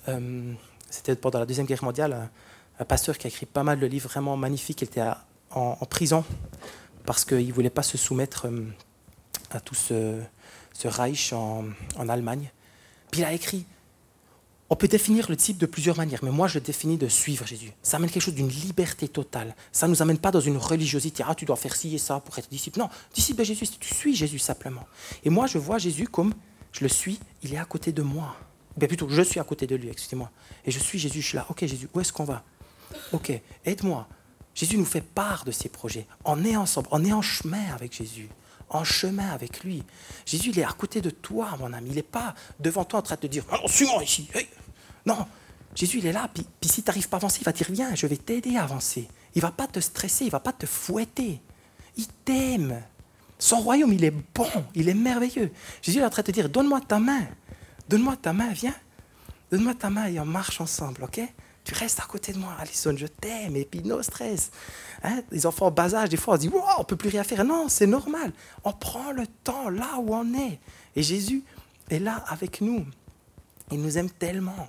euh, 0.09 0.53
c'était 0.89 1.15
pendant 1.15 1.39
la 1.39 1.47
Deuxième 1.47 1.67
Guerre 1.67 1.85
mondiale, 1.85 2.31
un, 2.79 2.85
pasteur 2.85 3.19
qui 3.19 3.27
a 3.27 3.29
écrit 3.29 3.45
pas 3.45 3.63
mal 3.63 3.79
de 3.79 3.87
livres 3.87 4.09
vraiment 4.09 4.37
magnifiques, 4.37 4.81
il 4.81 4.85
était 4.85 5.05
en, 5.51 5.75
prison 5.87 6.25
parce 7.05 7.27
qu'il 7.27 7.47
ne 7.47 7.53
voulait 7.53 7.71
pas 7.71 7.83
se 7.83 7.99
soumettre 7.99 8.47
euh, 8.47 8.67
à 9.51 9.61
tout 9.61 9.75
ce, 9.75 10.21
Reich 10.85 11.35
en 11.35 12.09
Allemagne. 12.09 12.51
Puis 13.11 13.21
il 13.21 13.25
a 13.25 13.33
écrit 13.35 13.67
on 14.73 14.77
peut 14.77 14.87
définir 14.87 15.29
le 15.29 15.37
type 15.37 15.59
de 15.59 15.67
plusieurs 15.67 15.97
manières, 15.97 16.21
mais 16.23 16.31
moi 16.31 16.47
je 16.47 16.61
définis 16.61 16.97
de 16.97 17.09
suivre 17.09 17.45
Jésus. 17.45 17.73
Ça 17.83 17.97
amène 17.97 18.09
quelque 18.09 18.23
chose 18.23 18.35
d'une 18.35 18.49
liberté 18.49 19.09
totale. 19.09 19.57
Ça 19.73 19.87
ne 19.87 19.93
nous 19.93 20.01
amène 20.01 20.19
pas 20.19 20.31
dans 20.31 20.41
une 20.41 20.57
religiosité. 20.57 21.25
Ah, 21.27 21.35
tu 21.35 21.45
dois 21.45 21.57
faire 21.57 21.75
ci 21.75 21.93
et 21.93 21.99
ça 21.99 22.21
pour 22.21 22.39
être 22.39 22.49
disciple. 22.49 22.79
Non, 22.79 22.89
disciple 23.13 23.41
de 23.41 23.45
Jésus, 23.45 23.67
tu 23.81 23.93
suis 23.93 24.15
Jésus 24.15 24.39
simplement. 24.39 24.87
Et 25.25 25.31
moi 25.31 25.49
je 25.49 25.59
vois 25.59 25.79
Jésus 25.79 26.07
comme 26.07 26.33
je 26.71 26.85
le 26.85 26.89
suis, 26.89 27.19
il 27.43 27.53
est 27.53 27.59
à 27.59 27.65
côté 27.65 27.91
de 27.91 28.03
moi. 28.03 28.37
Bien 28.77 28.87
plutôt, 28.87 29.09
je 29.09 29.23
suis 29.23 29.41
à 29.41 29.45
côté 29.45 29.67
de 29.67 29.75
lui, 29.75 29.89
excusez-moi. 29.89 30.31
Et 30.65 30.71
je 30.71 30.79
suis 30.79 31.01
Jésus, 31.01 31.21
je 31.21 31.27
suis 31.27 31.37
là. 31.37 31.47
Ok 31.49 31.67
Jésus, 31.67 31.89
où 31.93 32.01
est-ce 32.01 32.13
qu'on 32.13 32.25
va? 32.25 32.45
Ok, 33.13 33.33
aide-moi. 33.65 34.07
Jésus 34.55 34.79
nous 34.79 34.85
fait 34.85 35.01
part 35.01 35.45
de 35.45 35.51
ses 35.51 35.69
projets. 35.69 36.07
On 36.25 36.45
est 36.45 36.55
ensemble, 36.55 36.87
on 36.93 37.05
est 37.05 37.13
en 37.13 37.23
chemin 37.23 37.75
avec 37.75 37.93
Jésus 37.93 38.29
en 38.71 38.85
chemin 38.85 39.31
avec 39.31 39.63
lui. 39.63 39.83
Jésus, 40.25 40.51
il 40.51 40.59
est 40.59 40.65
à 40.65 40.73
côté 40.73 41.01
de 41.01 41.11
toi, 41.11 41.57
mon 41.59 41.73
ami. 41.73 41.91
Il 41.91 41.97
n'est 41.97 42.03
pas 42.03 42.35
devant 42.59 42.85
toi 42.85 43.01
en 43.01 43.03
train 43.03 43.17
de 43.17 43.21
te 43.21 43.27
dire 43.27 43.45
suis-moi 43.67 44.03
ici. 44.03 44.29
Non, 45.05 45.27
Jésus, 45.75 45.99
il 45.99 46.07
est 46.07 46.13
là. 46.13 46.29
Puis, 46.33 46.45
si 46.69 46.83
tu 46.83 46.89
n'arrives 46.89 47.09
pas 47.09 47.17
à 47.17 47.21
avancer, 47.21 47.39
il 47.41 47.45
va 47.45 47.53
dire 47.53 47.67
Viens, 47.71 47.95
je 47.95 48.07
vais 48.07 48.17
t'aider 48.17 48.57
à 48.57 48.63
avancer. 48.63 49.09
Il 49.35 49.39
ne 49.39 49.43
va 49.43 49.53
pas 49.53 49.67
te 49.67 49.81
stresser, 49.81 50.25
il 50.25 50.29
ne 50.29 50.33
va 50.33 50.41
pas 50.41 50.53
te 50.53 50.67
fouetter. 50.67 51.41
Il 51.97 52.07
t'aime. 52.25 52.83
Son 53.39 53.61
royaume, 53.61 53.93
il 53.93 54.05
est 54.05 54.15
bon, 54.35 54.49
il 54.75 54.89
est 54.89 54.95
merveilleux. 54.95 55.51
Jésus 55.83 56.01
est 56.01 56.05
en 56.05 56.11
train 56.11 56.23
de 56.23 56.27
te 56.27 56.33
dire 56.33 56.49
Donne-moi 56.49 56.81
ta 56.81 56.99
main. 56.99 57.27
Donne-moi 57.89 58.17
ta 58.17 58.33
main, 58.33 58.53
viens. 58.53 58.75
Donne-moi 59.51 59.75
ta 59.75 59.91
main 59.91 60.07
et 60.07 60.21
on 60.21 60.27
marche 60.27 60.61
ensemble, 60.61 61.05
ok? 61.05 61.21
Tu 61.71 61.77
restes 61.77 62.01
à 62.01 62.05
côté 62.05 62.33
de 62.33 62.39
moi, 62.39 62.57
Alison, 62.59 62.93
je 62.97 63.07
t'aime, 63.07 63.55
et 63.55 63.65
puis 63.65 63.81
no 63.85 64.03
stress. 64.03 64.51
Hein, 65.05 65.23
les 65.31 65.47
enfants 65.47 65.67
en 65.67 65.71
bas 65.71 65.95
âge, 65.95 66.09
des 66.09 66.17
fois, 66.17 66.35
on 66.35 66.37
se 66.37 66.41
dit, 66.41 66.51
on 66.79 66.83
peut 66.83 66.97
plus 66.97 67.11
rien 67.11 67.23
faire. 67.23 67.45
Non, 67.45 67.69
c'est 67.69 67.87
normal. 67.87 68.33
On 68.65 68.73
prend 68.73 69.13
le 69.13 69.25
temps 69.45 69.71
là 69.71 70.01
où 70.01 70.13
on 70.13 70.35
est. 70.35 70.59
Et 70.97 71.05
Jésus 71.05 71.45
est 71.89 72.01
là 72.01 72.25
avec 72.27 72.61
nous. 72.61 72.85
Il 73.71 73.81
nous 73.81 73.99
aime 73.99 74.11
tellement. 74.11 74.69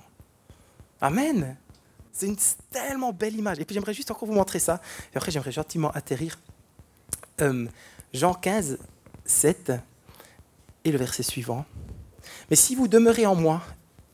Amen. 1.00 1.56
C'est 2.12 2.26
une 2.26 2.36
tellement 2.70 3.12
belle 3.12 3.34
image. 3.34 3.58
Et 3.58 3.64
puis 3.64 3.74
j'aimerais 3.74 3.94
juste 3.94 4.12
encore 4.12 4.28
vous 4.28 4.34
montrer 4.34 4.60
ça. 4.60 4.80
Et 5.12 5.16
après, 5.16 5.32
j'aimerais 5.32 5.50
gentiment 5.50 5.90
atterrir. 5.90 6.38
Euh, 7.40 7.66
Jean 8.14 8.32
15, 8.32 8.78
7 9.24 9.72
et 10.84 10.92
le 10.92 10.98
verset 10.98 11.24
suivant. 11.24 11.64
Mais 12.48 12.54
si 12.54 12.76
vous 12.76 12.86
demeurez 12.86 13.26
en 13.26 13.34
moi 13.34 13.60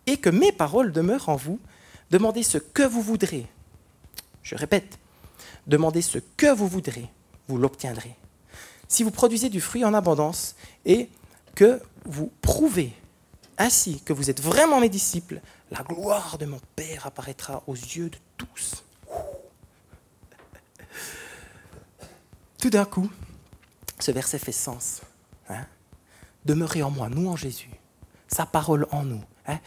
et 0.07 0.17
que 0.17 0.31
mes 0.31 0.53
paroles 0.53 0.91
demeurent 0.91 1.29
en 1.29 1.37
vous, 1.37 1.61
demandez 2.11 2.43
ce 2.43 2.59
que 2.59 2.83
vous 2.83 3.03
voudrez. 3.03 3.47
Je 4.43 4.55
répète, 4.55 4.99
demandez 5.67 6.03
ce 6.03 6.19
que 6.19 6.53
vous 6.53 6.69
voudrez, 6.69 7.09
vous 7.49 7.59
l'obtiendrez. 7.59 8.17
Si 8.89 9.03
vous 9.03 9.11
produisez 9.11 9.51
du 9.51 9.61
fruit 9.61 9.85
en 9.85 9.95
abondance 9.95 10.57
et 10.87 11.11
que 11.55 11.81
vous 12.05 12.33
prouvez 12.41 12.95
ainsi 13.59 14.01
que 14.01 14.13
vous 14.13 14.31
êtes 14.31 14.41
vraiment 14.41 14.81
mes 14.81 14.89
disciples, 14.89 15.41
la 15.71 15.83
gloire 15.83 16.39
de 16.39 16.47
mon 16.47 16.61
Père 16.77 17.07
apparaîtra 17.07 17.63
aux 17.67 17.75
yeux 17.75 18.09
de 18.09 18.19
tous. 18.37 18.85
Tout 22.59 22.71
d'un 22.71 22.85
coup, 22.85 23.11
ce 23.99 24.13
verset 24.13 24.39
fait 24.39 24.53
sens. 24.53 25.03
Hein. 25.49 25.67
Demeurez 26.45 26.83
en 26.83 26.91
moi, 26.91 27.09
nous 27.09 27.29
en 27.29 27.37
Jésus. 27.37 27.71
Sa 28.29 28.47
parole 28.47 28.87
en 28.91 29.03
nous. 29.03 29.23
Hein. 29.47 29.59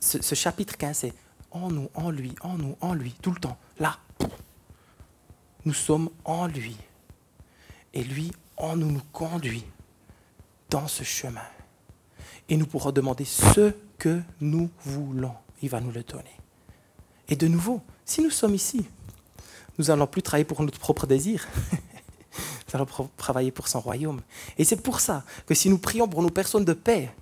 Ce, 0.00 0.34
chapitre 0.34 0.76
15, 0.76 0.96
c'est 0.96 1.14
en 1.50 1.70
nous, 1.70 1.90
en 1.94 2.10
lui, 2.10 2.34
en 2.42 2.58
nous, 2.58 2.76
en 2.80 2.94
lui, 2.94 3.14
tout 3.22 3.30
le 3.30 3.40
temps. 3.40 3.56
Là, 3.78 3.98
nous 5.64 5.74
sommes 5.74 6.10
en 6.24 6.46
lui. 6.46 6.76
Et 7.94 8.04
lui, 8.04 8.32
en 8.56 8.76
nous, 8.76 8.90
nous 8.90 9.02
conduit 9.12 9.64
dans 10.70 10.86
ce 10.86 11.02
chemin. 11.02 11.46
Et 12.48 12.56
nous 12.56 12.66
pourrons 12.66 12.92
demander 12.92 13.24
ce 13.24 13.72
que 13.98 14.22
nous 14.40 14.70
voulons. 14.84 15.34
Il 15.62 15.70
va 15.70 15.80
nous 15.80 15.90
le 15.90 16.02
donner. 16.02 16.36
Et 17.28 17.36
de 17.36 17.48
nouveau, 17.48 17.80
si 18.04 18.22
nous 18.22 18.30
sommes 18.30 18.54
ici, 18.54 18.86
nous 19.78 19.86
n'allons 19.86 20.06
plus 20.06 20.22
travailler 20.22 20.44
pour 20.44 20.62
notre 20.62 20.78
propre 20.78 21.06
désir. 21.06 21.46
nous 21.72 22.74
allons 22.74 22.86
travailler 23.16 23.50
pour 23.50 23.68
son 23.68 23.80
royaume. 23.80 24.20
Et 24.58 24.64
c'est 24.64 24.80
pour 24.80 25.00
ça 25.00 25.24
que 25.46 25.54
si 25.54 25.68
nous 25.68 25.78
prions 25.78 26.08
pour 26.08 26.22
nos 26.22 26.30
personnes 26.30 26.64
de 26.64 26.72
paix 26.72 27.12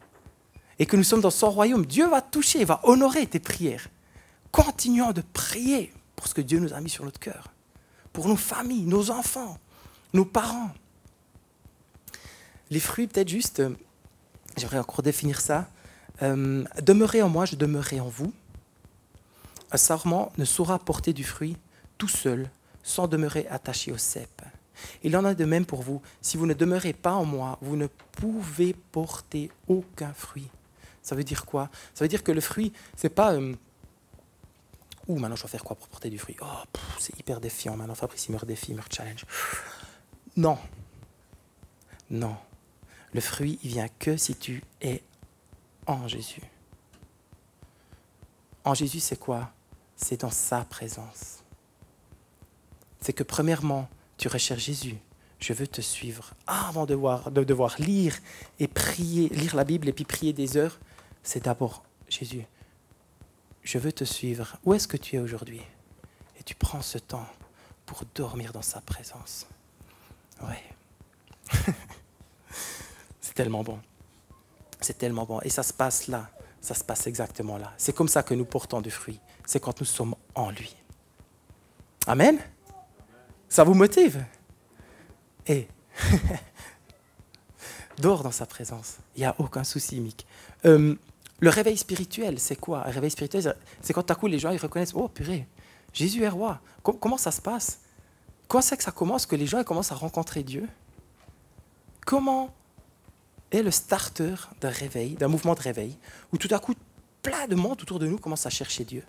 et 0.78 0.86
que 0.86 0.96
nous 0.96 1.04
sommes 1.04 1.20
dans 1.20 1.30
son 1.30 1.50
royaume, 1.50 1.86
Dieu 1.86 2.08
va 2.08 2.20
toucher, 2.20 2.64
va 2.64 2.80
honorer 2.84 3.26
tes 3.26 3.40
prières. 3.40 3.88
Continuons 4.54 5.10
de 5.10 5.20
prier 5.32 5.92
pour 6.14 6.28
ce 6.28 6.34
que 6.34 6.40
Dieu 6.40 6.60
nous 6.60 6.72
a 6.74 6.80
mis 6.80 6.88
sur 6.88 7.04
notre 7.04 7.18
cœur. 7.18 7.52
Pour 8.12 8.28
nos 8.28 8.36
familles, 8.36 8.84
nos 8.84 9.10
enfants, 9.10 9.58
nos 10.12 10.24
parents. 10.24 10.70
Les 12.70 12.78
fruits, 12.78 13.08
peut-être 13.08 13.28
juste, 13.28 13.64
j'aimerais 14.56 14.78
encore 14.78 15.02
définir 15.02 15.40
ça. 15.40 15.66
Euh, 16.22 16.62
demeurez 16.80 17.20
en 17.20 17.28
moi, 17.28 17.46
je 17.46 17.56
demeurerai 17.56 17.98
en 17.98 18.06
vous. 18.06 18.32
Un 19.72 19.76
sarment 19.76 20.30
ne 20.38 20.44
saura 20.44 20.78
porter 20.78 21.12
du 21.12 21.24
fruit 21.24 21.56
tout 21.98 22.06
seul, 22.06 22.48
sans 22.84 23.08
demeurer 23.08 23.48
attaché 23.48 23.90
au 23.90 23.98
cep. 23.98 24.40
Il 25.02 25.16
en 25.16 25.24
a 25.24 25.34
de 25.34 25.44
même 25.44 25.66
pour 25.66 25.82
vous. 25.82 26.00
Si 26.22 26.36
vous 26.36 26.46
ne 26.46 26.54
demeurez 26.54 26.92
pas 26.92 27.14
en 27.14 27.24
moi, 27.24 27.58
vous 27.60 27.74
ne 27.74 27.88
pouvez 28.12 28.76
porter 28.92 29.50
aucun 29.66 30.12
fruit. 30.12 30.48
Ça 31.02 31.16
veut 31.16 31.24
dire 31.24 31.44
quoi? 31.44 31.70
Ça 31.92 32.04
veut 32.04 32.08
dire 32.08 32.22
que 32.22 32.30
le 32.30 32.40
fruit, 32.40 32.72
c'est 32.94 33.08
pas. 33.08 33.32
Euh, 33.32 33.56
Ouh, 35.08 35.18
maintenant 35.18 35.36
je 35.36 35.42
dois 35.42 35.50
faire 35.50 35.64
quoi 35.64 35.76
pour 35.76 35.88
porter 35.88 36.10
du 36.10 36.18
fruit? 36.18 36.36
Oh, 36.40 36.46
c'est 36.98 37.18
hyper 37.18 37.40
défiant. 37.40 37.76
Maintenant 37.76 37.94
Fabrice, 37.94 38.26
il 38.28 38.32
me 38.32 38.38
redéfie, 38.38 38.70
il 38.70 38.76
me 38.76 38.82
challenge. 38.90 39.24
Non. 40.36 40.58
Non. 42.10 42.36
Le 43.12 43.20
fruit, 43.20 43.58
il 43.62 43.70
vient 43.70 43.88
que 43.98 44.16
si 44.16 44.34
tu 44.34 44.62
es 44.80 45.02
en 45.86 46.08
Jésus. 46.08 46.42
En 48.64 48.74
Jésus, 48.74 49.00
c'est 49.00 49.18
quoi? 49.18 49.52
C'est 49.96 50.22
dans 50.22 50.30
sa 50.30 50.64
présence. 50.64 51.44
C'est 53.00 53.12
que 53.12 53.22
premièrement, 53.22 53.88
tu 54.16 54.28
recherches 54.28 54.64
Jésus. 54.64 54.96
Je 55.38 55.52
veux 55.52 55.66
te 55.66 55.82
suivre. 55.82 56.32
avant 56.46 56.86
de 56.86 56.90
devoir, 56.90 57.30
de 57.30 57.44
devoir 57.44 57.76
lire 57.78 58.16
et 58.58 58.66
prier, 58.66 59.28
lire 59.28 59.54
la 59.54 59.64
Bible 59.64 59.88
et 59.88 59.92
puis 59.92 60.04
prier 60.04 60.32
des 60.32 60.56
heures, 60.56 60.78
c'est 61.22 61.44
d'abord 61.44 61.84
Jésus. 62.08 62.46
Je 63.64 63.78
veux 63.78 63.92
te 63.92 64.04
suivre. 64.04 64.58
Où 64.64 64.74
est-ce 64.74 64.86
que 64.86 64.98
tu 64.98 65.16
es 65.16 65.18
aujourd'hui? 65.18 65.62
Et 66.38 66.42
tu 66.42 66.54
prends 66.54 66.82
ce 66.82 66.98
temps 66.98 67.26
pour 67.86 68.02
dormir 68.14 68.52
dans 68.52 68.62
sa 68.62 68.82
présence. 68.82 69.46
Oui. 70.42 70.54
c'est 73.20 73.34
tellement 73.34 73.64
bon. 73.64 73.80
C'est 74.80 74.98
tellement 74.98 75.24
bon. 75.24 75.40
Et 75.40 75.48
ça 75.48 75.62
se 75.62 75.72
passe 75.72 76.08
là. 76.08 76.30
Ça 76.60 76.74
se 76.74 76.84
passe 76.84 77.06
exactement 77.06 77.56
là. 77.56 77.72
C'est 77.78 77.94
comme 77.94 78.08
ça 78.08 78.22
que 78.22 78.34
nous 78.34 78.44
portons 78.44 78.82
du 78.82 78.90
fruit. 78.90 79.18
C'est 79.46 79.60
quand 79.60 79.80
nous 79.80 79.86
sommes 79.86 80.14
en 80.34 80.50
lui. 80.50 80.76
Amen? 82.06 82.38
Ça 83.48 83.64
vous 83.64 83.74
motive? 83.74 84.24
Et 85.46 85.68
dors 87.98 88.22
dans 88.22 88.30
sa 88.30 88.46
présence. 88.46 88.98
Il 89.16 89.20
n'y 89.20 89.26
a 89.26 89.34
aucun 89.38 89.64
souci, 89.64 90.00
Mick. 90.00 90.26
Euh, 90.64 90.96
le 91.40 91.50
réveil 91.50 91.76
spirituel, 91.76 92.38
c'est 92.38 92.56
quoi? 92.56 92.86
Un 92.86 92.90
réveil 92.90 93.10
spirituel, 93.10 93.56
c'est 93.80 93.92
quand 93.92 94.02
tout 94.02 94.12
à 94.12 94.16
coup 94.16 94.26
les 94.26 94.38
gens 94.38 94.50
ils 94.50 94.58
reconnaissent 94.58 94.94
Oh 94.94 95.08
purée, 95.08 95.46
Jésus 95.92 96.22
est 96.22 96.28
roi. 96.28 96.60
comment 96.82 97.18
ça 97.18 97.30
se 97.30 97.40
passe? 97.40 97.80
Comment 98.48 98.62
c'est 98.62 98.76
que 98.76 98.82
ça 98.82 98.92
commence 98.92 99.26
que 99.26 99.36
les 99.36 99.46
gens 99.46 99.62
commencent 99.64 99.92
à 99.92 99.96
rencontrer 99.96 100.42
Dieu 100.42 100.68
Comment 102.04 102.54
est 103.50 103.62
le 103.62 103.70
starter 103.70 104.34
d'un 104.60 104.68
réveil, 104.68 105.14
d'un 105.14 105.28
mouvement 105.28 105.54
de 105.54 105.60
réveil, 105.60 105.96
où 106.32 106.38
tout 106.38 106.48
à 106.50 106.58
coup, 106.58 106.74
plein 107.22 107.46
de 107.46 107.54
monde 107.54 107.80
autour 107.80 107.98
de 107.98 108.06
nous 108.06 108.18
commence 108.18 108.44
à 108.46 108.50
chercher 108.50 108.84
Dieu? 108.84 109.02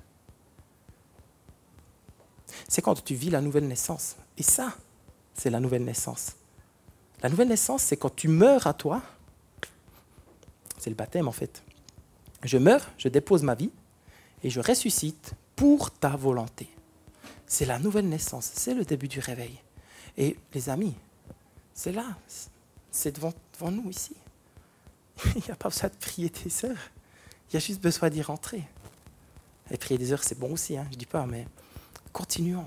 C'est 2.70 2.82
quand 2.82 3.04
tu 3.04 3.16
vis 3.16 3.30
la 3.30 3.42
nouvelle 3.42 3.68
naissance. 3.68 4.16
Et 4.38 4.44
ça, 4.44 4.74
c'est 5.34 5.50
la 5.50 5.60
nouvelle 5.60 5.84
naissance. 5.84 6.34
La 7.22 7.30
nouvelle 7.30 7.50
naissance, 7.50 7.84
c'est 7.84 7.98
quand 7.98 8.16
tu 8.16 8.28
meurs 8.28 8.68
à 8.68 8.74
toi. 8.74 9.02
C'est 10.78 10.90
le 10.90 10.96
baptême 10.96 11.28
en 11.28 11.32
fait. 11.32 11.64
Je 12.44 12.58
meurs, 12.58 12.90
je 12.98 13.08
dépose 13.08 13.44
ma 13.44 13.56
vie 13.56 13.72
et 14.44 14.50
je 14.50 14.60
ressuscite 14.60 15.34
pour 15.56 15.92
ta 15.92 16.10
volonté. 16.10 16.70
C'est 17.48 17.66
la 17.66 17.80
nouvelle 17.80 18.10
naissance, 18.10 18.52
c'est 18.54 18.74
le 18.74 18.86
début 18.86 19.08
du 19.08 19.20
réveil. 19.20 19.60
Et 20.18 20.38
les 20.54 20.70
amis, 20.70 20.96
c'est 21.74 21.92
là, 21.92 22.18
c'est 22.92 23.16
devant, 23.16 23.34
nous 23.72 23.90
ici. 23.90 24.16
Il 25.36 25.44
n'y 25.44 25.52
a 25.52 25.56
pas 25.56 25.70
besoin 25.70 25.90
de 25.90 25.96
prier 25.96 26.30
des 26.30 26.66
heures. 26.66 26.92
Il 27.50 27.54
y 27.54 27.58
a 27.58 27.60
juste 27.60 27.82
besoin 27.82 28.10
d'y 28.10 28.22
rentrer. 28.22 28.64
Et 29.72 29.78
prier 29.78 29.98
des 29.98 30.12
heures, 30.12 30.24
c'est 30.24 30.38
bon 30.38 30.54
aussi, 30.54 30.78
hein, 30.78 30.86
je 30.90 30.96
ne 30.96 31.00
dis 31.00 31.06
pas, 31.06 31.26
mais 31.26 31.48
continuons. 32.14 32.66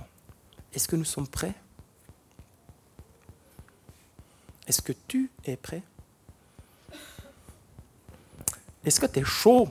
Est-ce 0.72 0.88
que 0.88 0.96
nous 0.96 1.04
sommes 1.04 1.28
prêts? 1.28 1.54
Est-ce 4.66 4.82
que 4.82 4.92
tu 5.06 5.30
es 5.44 5.56
prêt? 5.56 5.82
Est-ce 8.84 9.00
que 9.00 9.06
tu 9.06 9.20
es 9.20 9.24
chaud? 9.24 9.68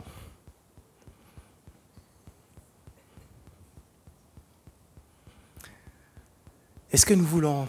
Est-ce 6.92 7.06
que 7.06 7.14
nous 7.14 7.26
voulons 7.26 7.68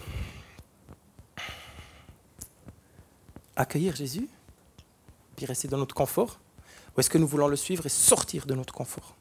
accueillir 3.55 3.95
Jésus 3.95 4.27
puis 5.35 5.45
rester 5.45 5.67
dans 5.67 5.77
notre 5.77 5.95
confort? 5.95 6.39
Ou 6.95 6.99
est-ce 6.99 7.09
que 7.09 7.17
nous 7.17 7.27
voulons 7.27 7.47
le 7.47 7.55
suivre 7.55 7.85
et 7.85 7.89
sortir 7.89 8.45
de 8.45 8.55
notre 8.55 8.73
confort? 8.73 9.15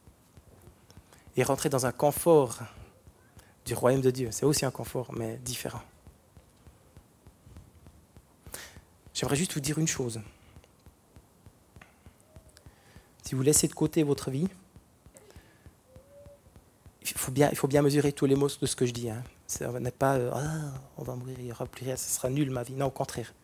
Et 1.36 1.42
rentrer 1.42 1.68
dans 1.68 1.86
un 1.86 1.92
confort 1.92 2.58
du 3.64 3.74
royaume 3.74 4.00
de 4.00 4.10
Dieu. 4.10 4.30
C'est 4.32 4.46
aussi 4.46 4.64
un 4.64 4.70
confort, 4.70 5.12
mais 5.12 5.36
différent. 5.38 5.82
J'aimerais 9.14 9.36
juste 9.36 9.54
vous 9.54 9.60
dire 9.60 9.78
une 9.78 9.86
chose. 9.86 10.20
Si 13.28 13.34
vous 13.34 13.42
laissez 13.42 13.68
de 13.68 13.74
côté 13.74 14.04
votre 14.04 14.30
vie, 14.30 14.48
il 17.02 17.12
faut 17.14 17.30
bien, 17.68 17.82
mesurer 17.82 18.10
tous 18.10 18.24
les 18.24 18.34
mots 18.34 18.48
de 18.48 18.64
ce 18.64 18.74
que 18.74 18.86
je 18.86 18.92
dis. 18.94 19.10
Hein. 19.10 19.22
Ce 19.46 19.64
n'est 19.64 19.90
pas 19.90 20.14
euh, 20.14 20.30
ah, 20.32 20.72
on 20.96 21.02
va 21.02 21.14
mourir, 21.14 21.36
il 21.38 21.44
n'y 21.44 21.52
aura 21.52 21.66
plus 21.66 21.84
rien, 21.84 21.94
ce 21.94 22.08
sera 22.08 22.30
nul 22.30 22.50
ma 22.50 22.62
vie. 22.62 22.72
Non, 22.72 22.86
au 22.86 22.90
contraire. 22.90 23.34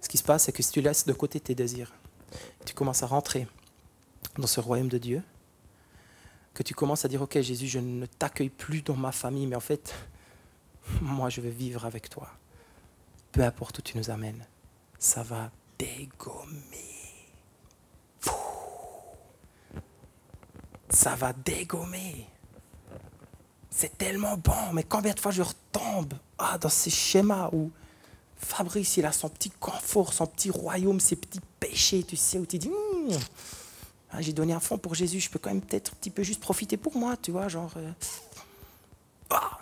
Ce 0.00 0.08
qui 0.08 0.18
se 0.18 0.22
passe, 0.22 0.44
c'est 0.44 0.52
que 0.52 0.62
si 0.62 0.70
tu 0.70 0.80
laisses 0.82 1.04
de 1.04 1.12
côté 1.12 1.40
tes 1.40 1.56
désirs, 1.56 1.92
tu 2.64 2.74
commences 2.74 3.02
à 3.02 3.06
rentrer 3.06 3.48
dans 4.38 4.46
ce 4.46 4.60
royaume 4.60 4.86
de 4.88 4.98
Dieu, 4.98 5.20
que 6.54 6.62
tu 6.62 6.74
commences 6.74 7.04
à 7.04 7.08
dire, 7.08 7.20
ok 7.20 7.40
Jésus, 7.40 7.66
je 7.66 7.80
ne 7.80 8.06
t'accueille 8.06 8.50
plus 8.50 8.82
dans 8.82 8.94
ma 8.94 9.10
famille, 9.10 9.48
mais 9.48 9.56
en 9.56 9.60
fait, 9.60 9.96
moi 11.00 11.28
je 11.28 11.40
veux 11.40 11.50
vivre 11.50 11.86
avec 11.86 12.08
toi. 12.08 12.30
Peu 13.32 13.42
importe 13.42 13.80
où 13.80 13.82
tu 13.82 13.98
nous 13.98 14.10
amènes, 14.10 14.46
ça 15.00 15.24
va 15.24 15.50
dégommer. 15.76 16.97
Ça 20.90 21.14
va 21.14 21.32
dégommer. 21.32 22.26
c'est 23.70 23.96
tellement 23.98 24.36
bon, 24.36 24.72
mais 24.72 24.82
combien 24.82 25.12
de 25.12 25.20
fois 25.20 25.30
je 25.30 25.42
retombe 25.42 26.14
ah, 26.38 26.58
dans 26.58 26.68
ces 26.68 26.90
schémas 26.90 27.50
où 27.52 27.70
Fabrice, 28.36 28.96
il 28.96 29.04
a 29.04 29.12
son 29.12 29.28
petit 29.28 29.50
confort, 29.50 30.12
son 30.12 30.26
petit 30.26 30.50
royaume, 30.50 31.00
ses 31.00 31.16
petits 31.16 31.40
péchés, 31.58 32.04
tu 32.04 32.16
sais, 32.16 32.38
où 32.38 32.46
tu 32.46 32.58
dis, 32.58 32.68
hmm, 32.68 33.16
ah, 34.12 34.22
j'ai 34.22 34.32
donné 34.32 34.52
un 34.52 34.60
fond 34.60 34.78
pour 34.78 34.94
Jésus, 34.94 35.20
je 35.20 35.28
peux 35.28 35.38
quand 35.38 35.50
même 35.50 35.60
peut-être 35.60 35.92
un 35.92 35.96
petit 35.96 36.10
peu 36.10 36.22
juste 36.22 36.40
profiter 36.40 36.76
pour 36.76 36.96
moi, 36.96 37.16
tu 37.16 37.32
vois, 37.32 37.48
genre... 37.48 37.72
Euh, 37.76 37.90
ah, 39.30 39.58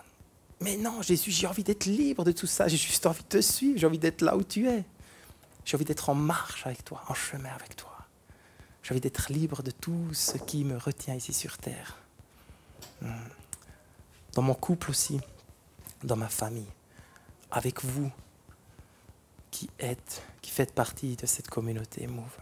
mais 0.60 0.76
non, 0.76 1.02
Jésus, 1.02 1.30
j'ai 1.30 1.46
envie 1.46 1.64
d'être 1.64 1.86
libre 1.86 2.22
de 2.24 2.32
tout 2.32 2.46
ça, 2.46 2.68
j'ai 2.68 2.76
juste 2.76 3.06
envie 3.06 3.22
de 3.22 3.28
te 3.28 3.40
suivre, 3.40 3.78
j'ai 3.78 3.86
envie 3.86 3.98
d'être 3.98 4.22
là 4.22 4.36
où 4.36 4.44
tu 4.44 4.68
es. 4.68 4.84
J'ai 5.64 5.76
envie 5.76 5.84
d'être 5.84 6.08
en 6.10 6.14
marche 6.14 6.66
avec 6.66 6.84
toi, 6.84 7.02
en 7.08 7.14
chemin 7.14 7.50
avec 7.50 7.74
toi. 7.76 7.95
J'ai 8.86 8.92
envie 8.92 9.00
d'être 9.00 9.32
libre 9.32 9.64
de 9.64 9.72
tout 9.72 10.14
ce 10.14 10.38
qui 10.38 10.62
me 10.62 10.76
retient 10.76 11.16
ici 11.16 11.32
sur 11.32 11.58
terre. 11.58 11.96
Hmm. 13.02 13.10
Dans 14.32 14.42
mon 14.42 14.54
couple 14.54 14.90
aussi, 14.90 15.20
dans 16.04 16.14
ma 16.14 16.28
famille, 16.28 16.68
avec 17.50 17.82
vous 17.82 18.12
qui 19.50 19.68
êtes, 19.80 20.22
qui 20.40 20.52
faites 20.52 20.72
partie 20.72 21.16
de 21.16 21.26
cette 21.26 21.48
communauté 21.48 22.06
Move. 22.06 22.38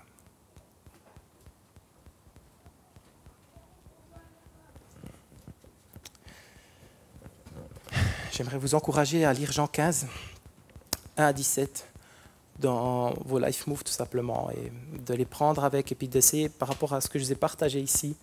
J'aimerais 8.32 8.58
vous 8.58 8.74
encourager 8.74 9.24
à 9.24 9.32
lire 9.32 9.50
Jean 9.50 9.66
15, 9.66 10.08
1 11.16 11.24
à 11.24 11.32
17 11.32 11.93
dans 12.58 13.14
vos 13.24 13.38
life 13.38 13.66
moves 13.66 13.84
tout 13.84 13.92
simplement 13.92 14.50
et 14.50 14.72
de 15.04 15.14
les 15.14 15.24
prendre 15.24 15.64
avec 15.64 15.90
et 15.92 15.94
puis 15.94 16.08
d'essayer 16.08 16.48
par 16.48 16.68
rapport 16.68 16.92
à 16.92 17.00
ce 17.00 17.08
que 17.08 17.18
je 17.18 17.24
vous 17.24 17.32
ai 17.32 17.36
partagé 17.36 17.80
ici 17.80 18.16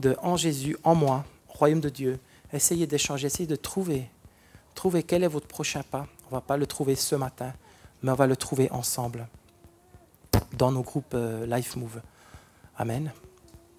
de 0.00 0.16
en 0.22 0.36
Jésus, 0.36 0.76
en 0.84 0.94
moi, 0.94 1.24
royaume 1.48 1.80
de 1.80 1.88
Dieu, 1.88 2.18
essayez 2.52 2.86
d'échanger, 2.86 3.26
essayez 3.26 3.46
de 3.46 3.56
trouver 3.56 4.08
trouver 4.74 5.02
quel 5.02 5.24
est 5.24 5.28
votre 5.28 5.46
prochain 5.46 5.82
pas. 5.82 6.06
On 6.24 6.26
ne 6.26 6.32
va 6.32 6.40
pas 6.40 6.56
le 6.56 6.66
trouver 6.66 6.96
ce 6.96 7.14
matin, 7.14 7.52
mais 8.02 8.10
on 8.10 8.14
va 8.14 8.26
le 8.26 8.36
trouver 8.36 8.70
ensemble 8.70 9.26
dans 10.52 10.72
nos 10.72 10.82
groupes 10.82 11.14
euh, 11.14 11.46
Life 11.46 11.76
Move. 11.76 12.00
Amen. 12.76 13.12